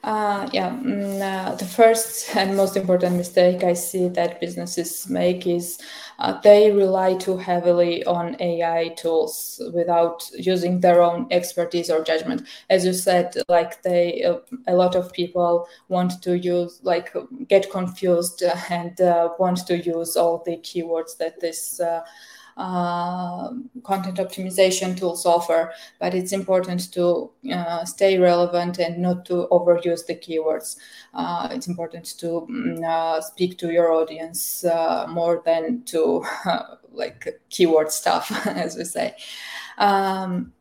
uh, 0.03 0.49
yeah, 0.53 0.71
mm, 0.71 1.21
uh, 1.21 1.55
the 1.55 1.65
first 1.65 2.37
and 2.37 2.57
most 2.57 2.77
important 2.77 3.17
mistake 3.17 3.65
I 3.65 3.73
see 3.73 4.09
that 4.09 4.39
businesses 4.41 5.09
make 5.09 5.47
is 5.47 5.79
uh, 6.19 6.39
they 6.43 6.71
rely 6.71 7.15
too 7.15 7.39
heavily 7.39 8.05
on 8.05 8.37
AI 8.41 8.89
tools 8.97 9.61
without 9.73 10.29
using 10.35 10.81
their 10.81 11.03
own 11.03 11.27
expertise 11.31 11.91
or 11.91 12.05
judgment. 12.05 12.47
As 12.69 12.85
you 12.85 12.93
said, 12.93 13.35
like 13.49 13.83
they, 13.83 14.23
uh, 14.25 14.37
a 14.67 14.75
lot 14.77 14.95
of 14.95 15.13
people 15.13 15.67
want 15.89 16.23
to 16.23 16.37
use, 16.39 16.81
like, 16.83 17.13
get 17.49 17.71
confused 17.71 18.43
and 18.71 19.01
uh, 19.01 19.31
want 19.39 19.67
to 19.67 19.79
use 19.79 20.17
all 20.17 20.43
the 20.45 20.59
keywords 20.59 21.17
that 21.19 21.41
this 21.41 21.81
uh, 21.81 22.03
content 22.57 24.19
optimization 24.19 24.97
tools 24.97 25.27
offer, 25.27 25.73
but 25.99 26.15
it's 26.15 26.33
important 26.33 26.93
to 26.93 27.31
uh, 27.53 27.85
stay 27.85 28.19
relevant 28.19 28.79
and 28.79 28.99
not 28.99 29.25
to 29.27 29.47
overuse 29.51 30.07
the 30.07 30.15
keywords. 30.15 30.77
Uh, 31.13 31.49
it's 31.51 31.67
important 31.69 32.05
to 32.19 32.47
mm, 32.51 32.83
uh, 32.85 33.21
speak 33.21 33.59
to 33.59 33.73
your 33.73 33.93
audience 33.93 34.65
more 35.09 35.43
than 35.45 35.83
to 35.85 36.25
like 36.93 37.41
keyword 37.51 37.91
stuff, 37.91 38.31
as 38.47 38.77
we 38.77 38.85
say. 38.85 39.15
Um, 39.79 40.53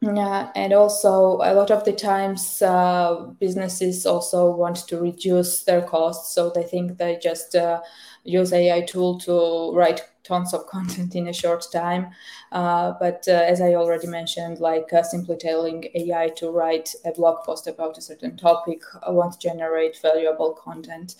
Yeah, 0.00 0.52
and 0.54 0.72
also 0.72 1.38
a 1.42 1.52
lot 1.54 1.72
of 1.72 1.84
the 1.84 1.92
times 1.92 2.62
uh, 2.62 3.26
businesses 3.40 4.06
also 4.06 4.48
want 4.54 4.76
to 4.86 5.00
reduce 5.00 5.64
their 5.64 5.82
costs, 5.82 6.32
so 6.32 6.50
they 6.54 6.62
think 6.62 6.98
they 6.98 7.18
just 7.20 7.56
uh, 7.56 7.80
use 8.28 8.52
AI 8.52 8.82
tool 8.82 9.18
to 9.20 9.72
write 9.74 10.02
tons 10.22 10.52
of 10.52 10.66
content 10.74 11.14
in 11.14 11.28
a 11.28 11.32
short 11.32 11.64
time. 11.72 12.10
Uh, 12.52 12.92
but 13.00 13.24
uh, 13.28 13.32
as 13.32 13.60
I 13.60 13.74
already 13.74 14.06
mentioned, 14.06 14.60
like 14.60 14.92
uh, 14.92 15.02
simply 15.02 15.36
telling 15.36 15.88
AI 15.94 16.28
to 16.36 16.50
write 16.50 16.94
a 17.04 17.12
blog 17.12 17.44
post 17.44 17.66
about 17.66 17.98
a 17.98 18.02
certain 18.02 18.36
topic 18.36 18.82
won't 19.08 19.40
generate 19.40 19.98
valuable 20.00 20.52
content. 20.52 21.16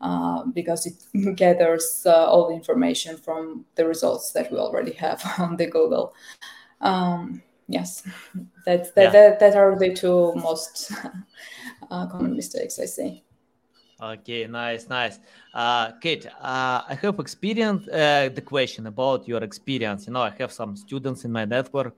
Uh, 0.00 0.44
because 0.54 0.86
it 0.86 0.94
gathers 1.36 2.04
uh, 2.06 2.24
all 2.26 2.48
the 2.48 2.54
information 2.54 3.16
from 3.16 3.64
the 3.74 3.84
results 3.84 4.30
that 4.30 4.50
we 4.52 4.56
already 4.56 4.92
have 4.92 5.20
on 5.38 5.56
the 5.56 5.66
Google. 5.66 6.14
Um, 6.80 7.42
yes, 7.66 8.06
that, 8.64 8.94
that, 8.94 9.02
yeah. 9.02 9.10
that, 9.10 9.40
that, 9.40 9.56
are 9.56 9.76
the 9.76 9.92
two 9.92 10.34
most 10.36 10.92
uh, 11.90 12.06
common 12.06 12.36
mistakes 12.36 12.78
I 12.78 12.84
see. 12.84 13.24
Okay, 14.00 14.46
nice, 14.46 14.88
nice. 14.88 15.18
Uh, 15.52 15.90
Kate, 16.00 16.26
uh, 16.26 16.82
I 16.88 16.96
have 17.02 17.18
experienced 17.18 17.88
uh, 17.88 18.28
the 18.28 18.42
question 18.42 18.86
about 18.86 19.26
your 19.26 19.42
experience. 19.42 20.06
You 20.06 20.12
know, 20.12 20.22
I 20.22 20.30
have 20.38 20.52
some 20.52 20.76
students 20.76 21.24
in 21.24 21.32
my 21.32 21.44
network 21.44 21.96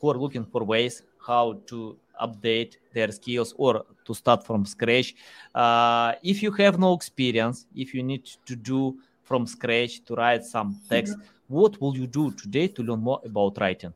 who 0.00 0.10
are 0.10 0.18
looking 0.18 0.44
for 0.44 0.62
ways 0.62 1.02
how 1.26 1.60
to 1.66 1.98
update 2.22 2.76
their 2.94 3.10
skills 3.10 3.52
or 3.58 3.84
to 4.04 4.14
start 4.14 4.46
from 4.46 4.64
scratch. 4.64 5.16
Uh, 5.52 6.12
if 6.22 6.40
you 6.40 6.52
have 6.52 6.78
no 6.78 6.94
experience, 6.94 7.66
if 7.74 7.94
you 7.94 8.04
need 8.04 8.26
to 8.46 8.54
do 8.54 8.96
from 9.24 9.44
scratch 9.44 10.04
to 10.04 10.14
write 10.14 10.44
some 10.44 10.80
text, 10.88 11.14
mm-hmm. 11.14 11.54
what 11.54 11.80
will 11.80 11.96
you 11.96 12.06
do 12.06 12.30
today 12.30 12.68
to 12.68 12.82
learn 12.84 13.00
more 13.00 13.20
about 13.24 13.58
writing? 13.60 13.92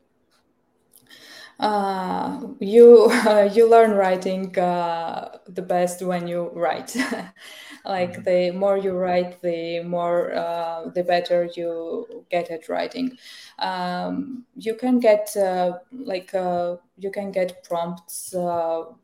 Uh, 1.59 2.41
you 2.59 3.05
uh, 3.25 3.49
you 3.53 3.69
learn 3.69 3.91
writing 3.91 4.57
uh, 4.57 5.37
the 5.47 5.61
best 5.61 6.01
when 6.01 6.27
you 6.27 6.49
write 6.53 6.95
like 7.85 8.13
mm-hmm. 8.13 8.23
the 8.23 8.51
more 8.51 8.77
you 8.77 8.91
write 8.91 9.41
the 9.41 9.81
more 9.81 10.33
uh, 10.33 10.89
the 10.89 11.03
better 11.03 11.49
you 11.55 12.25
get 12.29 12.49
at 12.49 12.67
writing 12.67 13.17
um, 13.59 14.45
you 14.55 14.75
can 14.75 14.99
get 14.99 15.35
uh, 15.37 15.77
like 15.91 16.33
uh, 16.33 16.75
you 16.97 17.11
can 17.11 17.31
get 17.31 17.63
prompts 17.63 18.33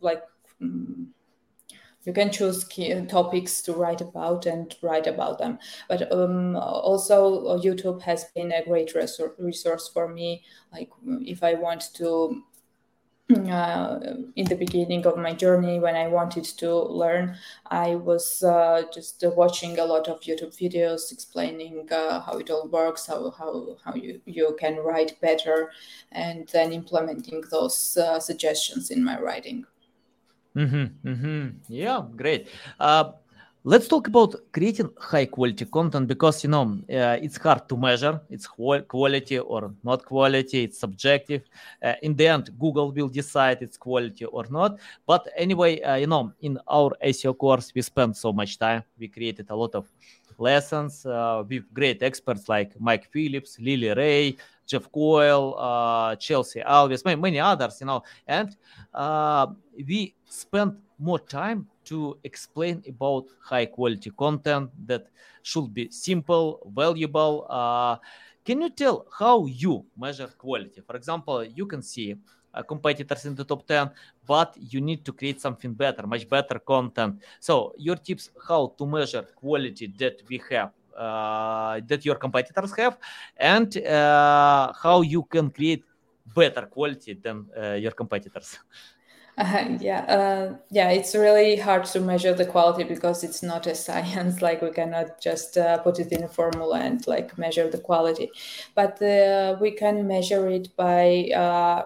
like 0.01 0.23
um, 0.61 1.07
you 2.03 2.13
can 2.13 2.31
choose 2.31 2.63
key 2.63 2.93
topics 3.05 3.61
to 3.63 3.73
write 3.73 4.01
about 4.01 4.45
and 4.45 4.75
write 4.81 5.07
about 5.07 5.37
them. 5.39 5.59
But 5.87 6.11
um, 6.11 6.55
also 6.55 7.45
uh, 7.45 7.59
youtube 7.59 8.01
has 8.01 8.25
been 8.35 8.51
a 8.51 8.63
great 8.63 8.93
resource 8.95 9.87
for 9.87 10.07
me. 10.07 10.43
Like 10.71 10.89
if 11.25 11.43
i 11.43 11.53
want 11.53 11.93
to 11.95 12.43
uh, 13.31 13.99
in 14.35 14.45
the 14.45 14.55
beginning 14.55 15.05
of 15.05 15.17
my 15.17 15.33
journey 15.33 15.79
when 15.79 15.95
i 15.95 16.07
wanted 16.07 16.43
to 16.43 16.75
learn 16.75 17.35
i 17.67 17.95
was 17.95 18.43
uh, 18.43 18.83
just 18.93 19.23
watching 19.35 19.79
a 19.79 19.85
lot 19.85 20.07
of 20.07 20.21
youtube 20.21 20.55
videos 20.57 21.11
explaining 21.11 21.87
uh, 21.91 22.19
how 22.21 22.37
it 22.37 22.49
all 22.49 22.67
works 22.67 23.07
how, 23.07 23.31
how, 23.31 23.77
how 23.83 23.93
you, 23.93 24.21
you 24.25 24.55
can 24.59 24.77
write 24.77 25.19
better 25.21 25.71
and 26.11 26.47
then 26.49 26.73
implementing 26.73 27.41
those 27.51 27.97
uh, 27.97 28.19
suggestions 28.19 28.91
in 28.91 29.03
my 29.03 29.19
writing 29.19 29.65
Mm-hmm, 30.55 31.07
mm-hmm. 31.07 31.43
Yeah, 31.71 32.03
great. 32.15 32.47
Uh, 32.79 33.13
let's 33.63 33.87
talk 33.87 34.07
about 34.07 34.35
creating 34.51 34.89
high 34.97 35.25
quality 35.25 35.65
content 35.65 36.07
because 36.07 36.43
you 36.43 36.49
know 36.49 36.79
uh, 36.89 37.17
it's 37.21 37.37
hard 37.37 37.69
to 37.69 37.77
measure 37.77 38.19
its 38.29 38.47
quality 38.47 39.37
or 39.37 39.71
not 39.83 40.03
quality. 40.03 40.63
It's 40.63 40.79
subjective. 40.79 41.43
Uh, 41.83 41.93
in 42.01 42.15
the 42.15 42.27
end, 42.27 42.49
Google 42.59 42.91
will 42.91 43.07
decide 43.07 43.61
its 43.61 43.77
quality 43.77 44.25
or 44.25 44.45
not. 44.49 44.79
But 45.05 45.27
anyway, 45.35 45.81
uh, 45.81 45.95
you 45.95 46.07
know, 46.07 46.33
in 46.41 46.57
our 46.67 46.91
SEO 47.03 47.37
course, 47.37 47.71
we 47.75 47.81
spent 47.81 48.17
so 48.17 48.33
much 48.33 48.57
time. 48.57 48.83
We 48.97 49.07
created 49.07 49.49
a 49.49 49.55
lot 49.55 49.75
of 49.75 49.87
lessons 50.39 51.05
uh, 51.05 51.43
with 51.47 51.71
great 51.73 52.01
experts 52.01 52.49
like 52.49 52.79
Mike 52.79 53.11
Phillips, 53.11 53.59
Lily 53.59 53.93
Ray, 53.93 54.37
Jeff 54.65 54.91
Coyle, 54.91 55.55
uh, 55.59 56.15
Chelsea 56.15 56.61
Alves, 56.61 57.05
many, 57.05 57.21
many 57.21 57.39
others, 57.39 57.79
you 57.81 57.85
know, 57.85 58.03
and 58.25 58.55
uh, 58.93 59.47
we 59.75 60.15
spent 60.25 60.73
more 60.97 61.19
time 61.19 61.67
to 61.85 62.17
explain 62.23 62.83
about 62.87 63.25
high 63.41 63.65
quality 63.65 64.11
content 64.11 64.69
that 64.85 65.07
should 65.41 65.73
be 65.73 65.89
simple, 65.91 66.59
valuable. 66.73 67.45
Uh, 67.49 67.97
can 68.43 68.61
you 68.61 68.69
tell 68.69 69.05
how 69.17 69.45
you 69.45 69.85
measure 69.97 70.27
quality? 70.37 70.81
For 70.81 70.95
example, 70.95 71.43
you 71.43 71.65
can 71.65 71.81
see 71.81 72.15
uh, 72.53 72.63
competitors 72.63 73.25
in 73.25 73.35
the 73.35 73.43
top 73.43 73.65
10, 73.65 73.89
but 74.25 74.55
you 74.59 74.81
need 74.81 75.05
to 75.05 75.13
create 75.13 75.39
something 75.39 75.73
better, 75.73 76.05
much 76.07 76.27
better 76.27 76.59
content. 76.59 77.21
So, 77.39 77.73
your 77.77 77.95
tips 77.95 78.29
how 78.47 78.73
to 78.77 78.85
measure 78.85 79.23
quality 79.35 79.93
that 79.97 80.21
we 80.27 80.41
have 80.49 80.71
uh, 80.97 81.79
that 81.87 82.03
your 82.05 82.15
competitors 82.15 82.73
have 82.77 82.97
and 83.37 83.77
uh, 83.77 84.73
how 84.73 85.01
you 85.01 85.23
can 85.23 85.49
create 85.49 85.83
better 86.35 86.65
quality 86.65 87.13
than 87.13 87.47
uh, 87.57 87.73
your 87.73 87.91
competitors 87.91 88.59
Uh, 89.41 89.77
yeah, 89.79 90.01
uh, 90.05 90.55
yeah, 90.69 90.89
it's 90.89 91.15
really 91.15 91.55
hard 91.55 91.83
to 91.85 91.99
measure 91.99 92.33
the 92.33 92.45
quality 92.45 92.83
because 92.83 93.23
it's 93.23 93.41
not 93.41 93.65
a 93.65 93.73
science. 93.85 94.41
Like 94.41 94.61
we 94.61 94.69
cannot 94.71 95.19
just 95.19 95.57
uh, 95.57 95.79
put 95.79 95.99
it 95.99 96.11
in 96.11 96.23
a 96.23 96.27
formula 96.27 96.79
and 96.79 97.05
like 97.07 97.37
measure 97.37 97.67
the 97.69 97.79
quality, 97.79 98.29
but 98.75 99.01
uh, 99.01 99.57
we 99.59 99.71
can 99.71 100.07
measure 100.07 100.47
it 100.49 100.75
by 100.75 101.29
uh, 101.35 101.83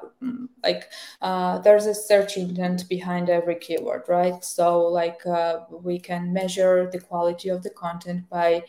like 0.64 0.90
uh, 1.22 1.60
there's 1.60 1.86
a 1.86 1.96
search 1.96 2.38
intent 2.38 2.90
behind 2.90 3.30
every 3.30 3.56
keyword, 3.56 4.04
right? 4.10 4.44
So 4.44 4.80
like 4.82 5.22
we 5.72 6.00
can 6.00 6.34
measure 6.34 6.90
the 6.92 7.00
quality 7.00 7.50
of 7.50 7.64
the 7.64 7.70
content 7.70 8.30
by 8.30 8.64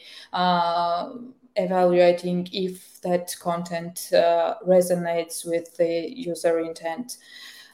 evaluating 1.58 2.46
if 2.52 3.00
that 3.00 3.34
content 3.40 4.08
resonates 4.12 5.44
with 5.46 5.76
the 5.76 6.12
user 6.14 6.58
intent 6.58 7.16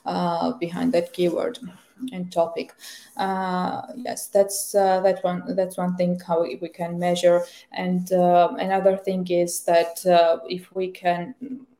uh, 0.04 0.52
behind 0.52 0.92
that 0.92 1.12
keyword 1.12 1.58
and 2.12 2.32
topic. 2.32 2.74
Uh, 3.16 3.82
yes, 3.96 4.28
that's 4.28 4.74
uh, 4.74 5.00
that 5.00 5.22
one. 5.22 5.42
That's 5.54 5.76
one 5.76 5.96
thing 5.96 6.18
how 6.26 6.42
we 6.42 6.68
can 6.68 6.98
measure. 6.98 7.44
And 7.72 8.12
uh, 8.12 8.54
another 8.58 8.96
thing 8.96 9.26
is 9.28 9.62
that 9.64 10.04
uh, 10.06 10.38
if 10.48 10.74
we 10.74 10.90
can, 10.90 11.34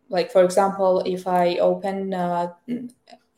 like 0.09 0.31
for 0.31 0.45
example, 0.45 1.03
if 1.07 1.27
I 1.27 1.57
open 1.57 2.15
uh, 2.15 2.53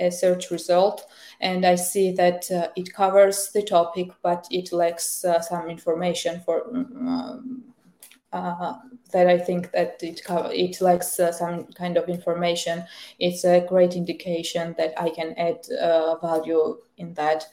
a 0.01 0.11
search 0.11 0.51
result 0.51 1.07
and 1.41 1.65
I 1.65 1.77
see 1.77 2.13
that 2.13 2.51
uh, 2.51 2.69
it 2.77 2.93
covers 2.93 3.51
the 3.53 3.63
topic, 3.63 4.11
but 4.23 4.47
it 4.51 4.73
lacks 4.73 5.25
some 5.49 5.71
information 5.71 6.41
for. 6.41 6.69
Um, 6.75 7.74
uh, 8.35 8.75
that 9.13 9.29
I 9.29 9.39
think 9.39 9.71
that 9.71 10.03
it 10.03 10.21
it 10.29 10.81
lacks 10.81 11.21
uh, 11.21 11.31
some 11.33 11.67
kind 11.75 11.97
of 11.97 12.09
information. 12.09 12.85
It's 13.21 13.45
a 13.45 13.61
great 13.61 13.95
indication 13.95 14.75
that 14.77 14.93
I 15.01 15.11
can 15.11 15.35
add 15.39 15.61
uh, 15.81 16.17
value 16.17 16.79
in 16.99 17.15
that. 17.15 17.47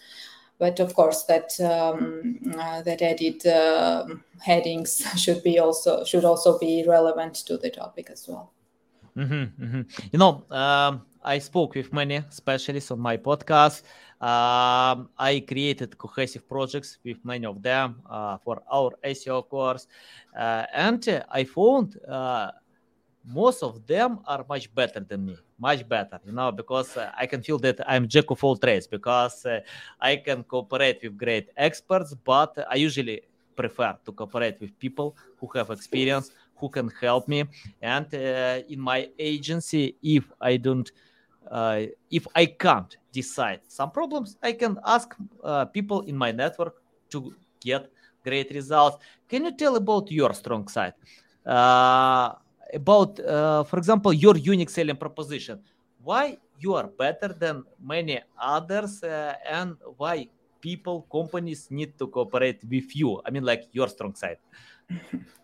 But 0.57 0.79
of 0.79 0.93
course, 0.95 1.23
that 1.23 1.59
um, 1.61 2.39
uh, 2.57 2.81
that 2.81 3.01
added 3.01 3.45
um, 3.47 4.23
headings 4.39 5.03
should 5.17 5.43
be 5.43 5.59
also 5.59 6.03
should 6.03 6.25
also 6.25 6.57
be 6.57 6.83
relevant 6.87 7.35
to 7.47 7.57
the 7.57 7.69
topic 7.69 8.09
as 8.09 8.27
well. 8.27 8.51
Mm-hmm, 9.15 9.63
mm-hmm. 9.63 9.81
You 10.11 10.19
know, 10.19 10.43
um, 10.49 11.05
I 11.23 11.39
spoke 11.39 11.75
with 11.75 11.93
many 11.93 12.23
specialists 12.29 12.91
on 12.91 12.99
my 12.99 13.17
podcast. 13.17 13.83
Um, 14.19 15.09
I 15.17 15.43
created 15.47 15.97
cohesive 15.97 16.47
projects 16.47 16.97
with 17.03 17.17
many 17.23 17.45
of 17.45 17.61
them 17.61 18.01
uh, 18.09 18.37
for 18.37 18.61
our 18.71 18.91
SEO 19.03 19.47
course, 19.47 19.87
uh, 20.37 20.65
and 20.73 21.23
I 21.29 21.43
found 21.43 21.99
uh, 22.07 22.51
most 23.25 23.61
of 23.63 23.85
them 23.85 24.19
are 24.25 24.45
much 24.49 24.73
better 24.73 24.99
than 24.99 25.25
me, 25.25 25.37
much 25.59 25.87
better, 25.87 26.19
you 26.25 26.31
know, 26.31 26.51
because 26.51 26.97
uh, 26.97 27.11
I 27.17 27.27
can 27.27 27.41
feel 27.43 27.59
that 27.59 27.79
I'm 27.87 28.07
jack 28.07 28.29
of 28.31 28.43
all 28.43 28.57
trades 28.57 28.87
because 28.87 29.45
uh, 29.45 29.59
I 29.99 30.17
can 30.17 30.43
cooperate 30.43 30.99
with 31.03 31.17
great 31.17 31.49
experts, 31.57 32.15
but 32.23 32.57
I 32.69 32.75
usually 32.75 33.21
prefer 33.55 33.95
to 34.05 34.11
cooperate 34.11 34.59
with 34.59 34.77
people 34.79 35.15
who 35.39 35.47
have 35.55 35.69
experience, 35.69 36.31
who 36.55 36.69
can 36.69 36.89
help 36.99 37.27
me, 37.27 37.45
and 37.81 38.11
uh, 38.13 38.61
in 38.69 38.79
my 38.79 39.09
agency, 39.19 39.95
if 40.01 40.31
I 40.39 40.57
don't 40.57 40.91
uh, 41.49 41.83
if 42.09 42.27
I 42.35 42.45
can't 42.45 42.95
decide 43.11 43.61
some 43.67 43.91
problems, 43.91 44.37
I 44.41 44.53
can 44.53 44.79
ask 44.85 45.15
uh, 45.43 45.65
people 45.65 46.01
in 46.01 46.17
my 46.17 46.31
network 46.31 46.81
to 47.09 47.33
get 47.59 47.89
great 48.23 48.51
results. 48.51 48.97
Can 49.27 49.45
you 49.45 49.55
tell 49.55 49.75
about 49.75 50.11
your 50.11 50.33
strong 50.33 50.67
side? 50.67 50.93
Uh, 51.45 52.33
about, 52.73 53.19
uh, 53.19 53.63
for 53.63 53.77
example, 53.77 54.13
your 54.13 54.37
unique 54.37 54.69
selling 54.69 54.95
proposition. 54.95 55.59
Why 56.03 56.37
you 56.59 56.75
are 56.75 56.87
better 56.87 57.29
than 57.29 57.63
many 57.83 58.21
others, 58.39 59.03
uh, 59.03 59.35
and 59.49 59.75
why 59.97 60.29
people, 60.61 61.07
companies 61.11 61.69
need 61.69 61.97
to 61.97 62.07
cooperate 62.07 62.63
with 62.69 62.95
you? 62.95 63.21
I 63.25 63.31
mean, 63.31 63.43
like 63.43 63.67
your 63.71 63.87
strong 63.87 64.15
side. 64.15 64.37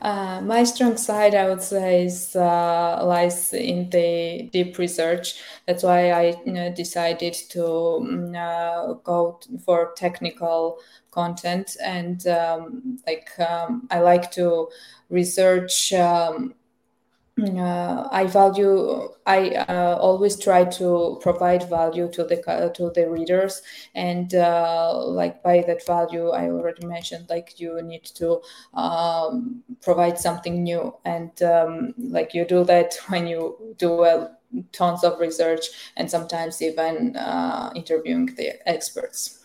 Uh, 0.00 0.40
my 0.42 0.64
strong 0.64 0.96
side, 0.96 1.34
I 1.34 1.48
would 1.48 1.62
say, 1.62 2.04
is 2.04 2.34
uh, 2.36 3.00
lies 3.04 3.52
in 3.52 3.90
the 3.90 4.48
deep 4.52 4.78
research. 4.78 5.40
That's 5.66 5.82
why 5.82 6.10
I 6.10 6.34
you 6.44 6.52
know, 6.52 6.72
decided 6.72 7.34
to 7.50 7.60
mm, 7.60 8.34
uh, 8.36 8.94
go 9.04 9.40
for 9.64 9.92
technical 9.96 10.78
content, 11.10 11.76
and 11.84 12.26
um, 12.26 12.98
like 13.06 13.28
um, 13.40 13.86
I 13.90 14.00
like 14.00 14.30
to 14.32 14.68
research 15.10 15.92
um, 15.92 16.54
uh, 17.38 18.08
I 18.10 18.26
value. 18.26 19.10
I 19.26 19.50
uh, 19.50 19.98
always 20.00 20.38
try 20.38 20.64
to 20.64 21.18
provide 21.20 21.68
value 21.68 22.10
to 22.12 22.24
the 22.24 22.36
to 22.74 22.90
the 22.94 23.10
readers, 23.10 23.60
and 23.94 24.34
uh, 24.34 24.96
like 25.04 25.42
by 25.42 25.62
that 25.66 25.84
value, 25.86 26.30
I 26.30 26.48
already 26.48 26.86
mentioned 26.86 27.26
like 27.28 27.60
you 27.60 27.82
need 27.82 28.04
to 28.16 28.40
um, 28.72 29.62
provide 29.82 30.18
something 30.18 30.62
new, 30.62 30.94
and 31.04 31.30
um, 31.42 31.94
like 31.98 32.32
you 32.32 32.46
do 32.46 32.64
that 32.64 32.94
when 33.08 33.26
you 33.26 33.74
do 33.76 34.02
uh, 34.02 34.28
tons 34.72 35.04
of 35.04 35.20
research 35.20 35.66
and 35.96 36.10
sometimes 36.10 36.62
even 36.62 37.16
uh, 37.16 37.70
interviewing 37.74 38.26
the 38.36 38.66
experts. 38.66 39.44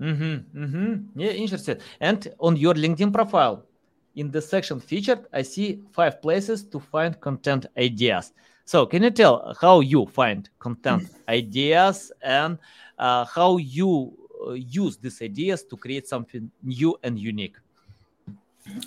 Mm-hmm, 0.00 0.64
mm-hmm. 0.64 1.20
Yeah, 1.20 1.30
interesting. 1.30 1.78
And 2.00 2.28
on 2.38 2.56
your 2.56 2.74
LinkedIn 2.74 3.12
profile, 3.12 3.66
in 4.16 4.30
the 4.30 4.40
section 4.40 4.80
featured, 4.80 5.26
I 5.32 5.42
see 5.42 5.82
five 5.92 6.20
places 6.20 6.64
to 6.64 6.80
find 6.80 7.18
content 7.20 7.66
ideas. 7.76 8.32
So, 8.64 8.86
can 8.86 9.02
you 9.02 9.10
tell 9.10 9.56
how 9.60 9.80
you 9.80 10.06
find 10.06 10.48
content 10.58 11.08
ideas 11.28 12.12
and 12.22 12.58
uh, 12.98 13.24
how 13.24 13.56
you 13.56 14.16
uh, 14.46 14.52
use 14.52 14.96
these 14.96 15.20
ideas 15.22 15.64
to 15.64 15.76
create 15.76 16.06
something 16.06 16.50
new 16.62 16.96
and 17.02 17.18
unique? 17.18 17.56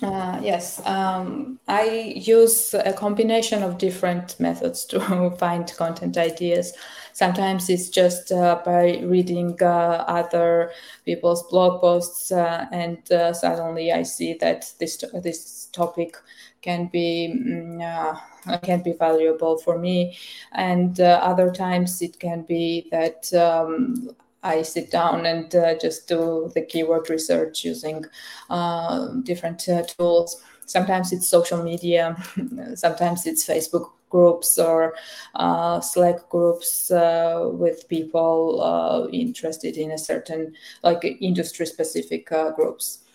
Uh, 0.02 0.40
yes, 0.42 0.84
um, 0.86 1.58
I 1.68 2.14
use 2.16 2.74
a 2.74 2.92
combination 2.92 3.62
of 3.62 3.78
different 3.78 4.38
methods 4.38 4.84
to 4.86 5.30
find 5.38 5.72
content 5.76 6.16
ideas. 6.16 6.72
Sometimes 7.12 7.70
it's 7.70 7.88
just 7.88 8.30
uh, 8.32 8.60
by 8.64 8.98
reading 9.04 9.56
uh, 9.62 10.04
other 10.06 10.72
people's 11.04 11.42
blog 11.44 11.80
posts, 11.80 12.30
uh, 12.30 12.66
and 12.72 13.10
uh, 13.10 13.32
suddenly 13.32 13.92
I 13.92 14.02
see 14.02 14.34
that 14.40 14.72
this 14.78 15.02
this 15.22 15.66
topic 15.72 16.16
can 16.60 16.88
be 16.92 17.34
mm, 17.34 18.20
can 18.62 18.82
be 18.82 18.92
valuable 18.92 19.58
for 19.58 19.78
me. 19.78 20.16
And 20.52 21.00
other 21.00 21.50
times 21.50 22.02
it 22.02 22.18
can 22.18 22.42
be 22.42 22.88
that 22.90 23.32
um, 23.34 24.10
I 24.46 24.62
sit 24.62 24.90
down 24.90 25.26
and 25.26 25.54
uh, 25.54 25.76
just 25.78 26.08
do 26.08 26.50
the 26.54 26.62
keyword 26.62 27.10
research 27.10 27.64
using 27.64 28.04
uh, 28.48 29.08
different 29.24 29.68
uh, 29.68 29.82
tools. 29.82 30.42
Sometimes 30.66 31.12
it's 31.12 31.28
social 31.28 31.62
media, 31.62 32.16
sometimes 32.74 33.26
it's 33.26 33.46
Facebook 33.46 33.90
groups 34.08 34.58
or 34.58 34.94
uh, 35.34 35.80
Slack 35.80 36.28
groups 36.28 36.90
uh, 36.90 37.50
with 37.52 37.88
people 37.88 38.62
uh, 38.62 39.08
interested 39.08 39.76
in 39.76 39.90
a 39.90 39.98
certain, 39.98 40.54
like 40.82 41.04
industry 41.20 41.66
specific 41.66 42.30
groups. 42.54 43.05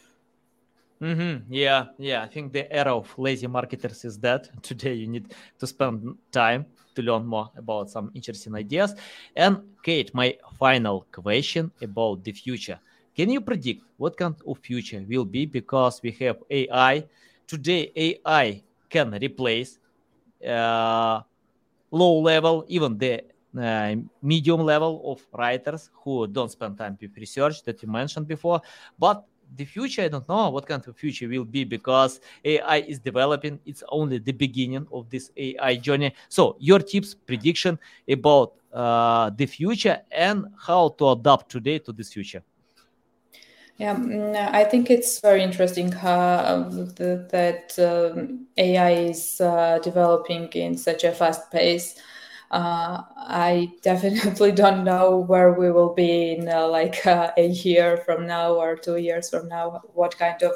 Mm-hmm. 1.01 1.51
Yeah, 1.51 1.85
yeah. 1.97 2.21
I 2.21 2.27
think 2.27 2.53
the 2.53 2.71
era 2.71 2.95
of 2.95 3.09
lazy 3.17 3.47
marketers 3.47 4.05
is 4.05 4.19
that 4.19 4.49
today 4.63 4.93
you 4.93 5.07
need 5.07 5.33
to 5.57 5.65
spend 5.65 6.15
time 6.31 6.65
to 6.93 7.01
learn 7.01 7.25
more 7.25 7.49
about 7.57 7.89
some 7.89 8.11
interesting 8.13 8.53
ideas. 8.55 8.93
And 9.35 9.57
Kate, 9.81 10.13
my 10.13 10.37
final 10.59 11.07
question 11.11 11.71
about 11.81 12.23
the 12.23 12.31
future. 12.33 12.79
Can 13.15 13.29
you 13.31 13.41
predict 13.41 13.81
what 13.97 14.15
kind 14.15 14.35
of 14.47 14.59
future 14.59 15.03
will 15.07 15.25
be 15.25 15.45
because 15.47 16.01
we 16.03 16.11
have 16.21 16.37
AI? 16.51 17.05
Today, 17.47 17.91
AI 17.95 18.63
can 18.89 19.11
replace 19.19 19.79
uh, 20.47 21.21
low 21.91 22.19
level, 22.19 22.65
even 22.67 22.97
the 22.97 23.21
uh, 23.59 23.95
medium 24.21 24.61
level 24.61 25.01
of 25.11 25.21
writers 25.37 25.89
who 26.03 26.27
don't 26.27 26.51
spend 26.51 26.77
time 26.77 26.97
with 27.01 27.15
research 27.17 27.63
that 27.63 27.81
you 27.81 27.89
mentioned 27.89 28.27
before. 28.27 28.61
But 28.97 29.25
the 29.55 29.65
future, 29.65 30.03
I 30.03 30.07
don't 30.07 30.27
know 30.27 30.49
what 30.49 30.65
kind 30.65 30.85
of 30.87 30.95
future 30.95 31.27
will 31.27 31.45
be 31.45 31.63
because 31.63 32.19
AI 32.45 32.77
is 32.77 32.99
developing. 32.99 33.59
It's 33.65 33.83
only 33.89 34.17
the 34.17 34.31
beginning 34.31 34.87
of 34.91 35.09
this 35.09 35.31
AI 35.35 35.75
journey. 35.75 36.13
So, 36.29 36.55
your 36.59 36.79
tips, 36.79 37.13
prediction 37.13 37.77
about 38.09 38.53
uh, 38.73 39.31
the 39.35 39.45
future 39.45 40.01
and 40.11 40.45
how 40.57 40.89
to 40.97 41.09
adapt 41.09 41.49
today 41.51 41.79
to 41.79 41.91
this 41.91 42.13
future. 42.13 42.43
Yeah, 43.77 43.95
mm, 43.95 44.35
I 44.35 44.63
think 44.63 44.91
it's 44.91 45.19
very 45.19 45.41
interesting 45.41 45.93
uh, 45.95 46.69
that 46.99 47.73
um, 47.79 48.45
AI 48.57 48.91
is 48.91 49.41
uh, 49.41 49.79
developing 49.79 50.49
in 50.53 50.77
such 50.77 51.03
a 51.03 51.11
fast 51.11 51.51
pace 51.51 51.95
uh, 52.51 53.03
I 53.17 53.71
definitely 53.81 54.51
don't 54.63 54.83
know 54.83 55.17
where 55.19 55.53
we 55.53 55.71
will 55.71 55.93
be 55.93 56.33
in 56.33 56.49
uh, 56.49 56.67
like 56.67 57.05
uh, 57.07 57.31
a 57.37 57.47
year 57.47 57.97
from 58.05 58.27
now 58.27 58.53
or 58.55 58.75
two 58.75 58.97
years 58.97 59.29
from 59.29 59.47
now. 59.47 59.81
What 59.93 60.17
kind 60.17 60.41
of 60.43 60.53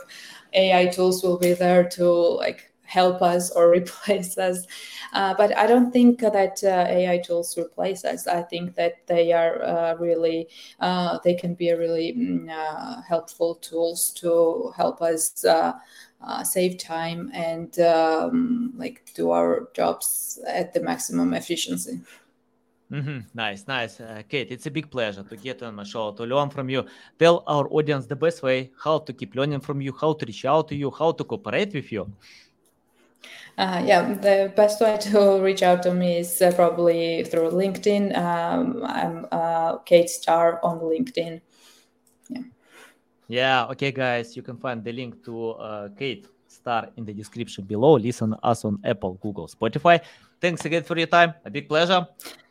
AI 0.53 0.87
tools 0.87 1.23
will 1.23 1.39
be 1.39 1.53
there 1.53 1.87
to 1.89 2.05
like 2.05 2.71
help 2.85 3.21
us 3.21 3.51
or 3.51 3.71
replace 3.75 4.37
us. 4.37 4.65
Uh, 5.13 5.33
but 5.35 5.55
I 5.57 5.67
don't 5.67 5.91
think 5.91 6.19
that 6.19 6.63
uh, 6.63 6.85
AI 6.89 7.19
tools 7.19 7.57
replace 7.57 8.05
us. 8.05 8.27
I 8.27 8.41
think 8.41 8.75
that 8.75 9.05
they 9.07 9.31
are 9.31 9.63
uh, 9.63 9.95
really, 9.95 10.47
uh, 10.79 11.19
they 11.23 11.33
can 11.33 11.55
be 11.55 11.71
really 11.71 12.13
mm, 12.13 12.49
uh, 12.49 13.01
helpful 13.01 13.55
tools 13.55 14.11
to 14.15 14.73
help 14.75 15.01
us 15.01 15.43
uh, 15.45 15.73
save 16.43 16.77
time 16.77 17.29
and 17.33 17.79
um, 17.79 18.73
like 18.75 19.03
do 19.13 19.31
our 19.31 19.69
jobs 19.73 20.39
at 20.47 20.73
the 20.73 20.81
maximum 20.81 21.33
efficiency. 21.33 22.01
Mm-hmm. 22.91 23.19
Nice, 23.33 23.67
nice. 23.67 23.99
Uh, 23.99 24.21
Kate, 24.29 24.51
it's 24.51 24.67
a 24.67 24.71
big 24.71 24.91
pleasure 24.91 25.23
to 25.23 25.35
get 25.35 25.63
on 25.63 25.75
my 25.75 25.83
show, 25.83 26.11
to 26.11 26.23
learn 26.23 26.49
from 26.49 26.69
you. 26.69 26.85
Tell 27.17 27.43
our 27.47 27.67
audience 27.71 28.05
the 28.05 28.15
best 28.15 28.43
way, 28.43 28.71
how 28.77 28.99
to 28.99 29.13
keep 29.13 29.35
learning 29.35 29.61
from 29.61 29.81
you, 29.81 29.91
how 29.99 30.13
to 30.13 30.25
reach 30.25 30.45
out 30.45 30.67
to 30.67 30.75
you, 30.75 30.91
how 30.91 31.11
to 31.11 31.23
cooperate 31.23 31.73
with 31.73 31.91
you. 31.91 32.11
Uh, 33.57 33.81
yeah, 33.85 34.13
the 34.13 34.51
best 34.55 34.81
way 34.81 34.97
to 34.97 35.39
reach 35.41 35.63
out 35.63 35.81
to 35.83 35.93
me 35.93 36.17
is 36.19 36.41
uh, 36.41 36.51
probably 36.55 37.23
through 37.23 37.51
LinkedIn. 37.51 38.15
Um, 38.17 38.83
I'm 38.83 39.25
uh, 39.31 39.77
Kate 39.79 40.09
Starr 40.09 40.59
on 40.63 40.79
LinkedIn. 40.79 41.41
Yeah. 42.29 42.41
Yeah. 43.27 43.65
Okay, 43.71 43.91
guys, 43.91 44.35
you 44.35 44.43
can 44.43 44.57
find 44.57 44.83
the 44.83 44.91
link 44.91 45.23
to 45.23 45.51
uh, 45.51 45.89
Kate 45.97 46.27
Starr 46.47 46.89
in 46.97 47.05
the 47.05 47.13
description 47.13 47.63
below. 47.63 47.93
Listen 47.93 48.35
us 48.43 48.65
on 48.65 48.77
Apple, 48.83 49.13
Google, 49.21 49.47
Spotify. 49.47 50.01
Thanks 50.41 50.65
again 50.65 50.83
for 50.83 50.97
your 50.97 51.07
time. 51.07 51.33
A 51.45 51.49
big 51.49 51.69
pleasure. 51.69 52.05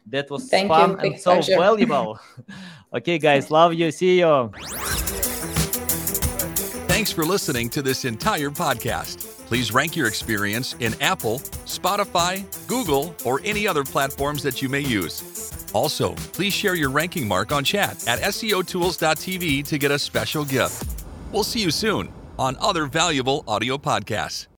That 0.06 0.30
was 0.30 0.48
Thank 0.48 0.68
fun 0.68 0.92
you. 0.92 0.96
and 0.98 1.20
so 1.20 1.32
pleasure. 1.34 1.58
valuable. 1.58 2.18
okay, 2.94 3.18
guys, 3.18 3.50
love 3.50 3.74
you. 3.74 3.90
See 3.90 4.20
you. 4.20 4.50
Thanks 6.88 7.10
for 7.10 7.24
listening 7.24 7.68
to 7.70 7.82
this 7.82 8.04
entire 8.04 8.50
podcast. 8.50 9.34
Please 9.46 9.72
rank 9.72 9.96
your 9.96 10.07
experience 10.07 10.74
in 10.80 10.94
Apple, 11.00 11.40
Spotify, 11.66 12.44
Google, 12.66 13.14
or 13.24 13.40
any 13.44 13.68
other 13.68 13.85
platforms 13.85 14.42
that 14.42 14.62
you 14.62 14.68
may 14.68 14.80
use. 14.80 15.52
Also, 15.72 16.14
please 16.33 16.52
share 16.52 16.74
your 16.74 16.90
ranking 16.90 17.26
mark 17.26 17.52
on 17.52 17.64
chat 17.64 17.92
at 18.07 18.20
SEOtools.tv 18.20 19.66
to 19.66 19.78
get 19.78 19.90
a 19.90 19.98
special 19.98 20.44
gift. 20.44 21.04
We'll 21.33 21.44
see 21.44 21.61
you 21.61 21.70
soon 21.70 22.12
on 22.38 22.57
other 22.61 22.87
valuable 22.87 23.44
audio 23.46 23.76
podcasts. 23.76 24.46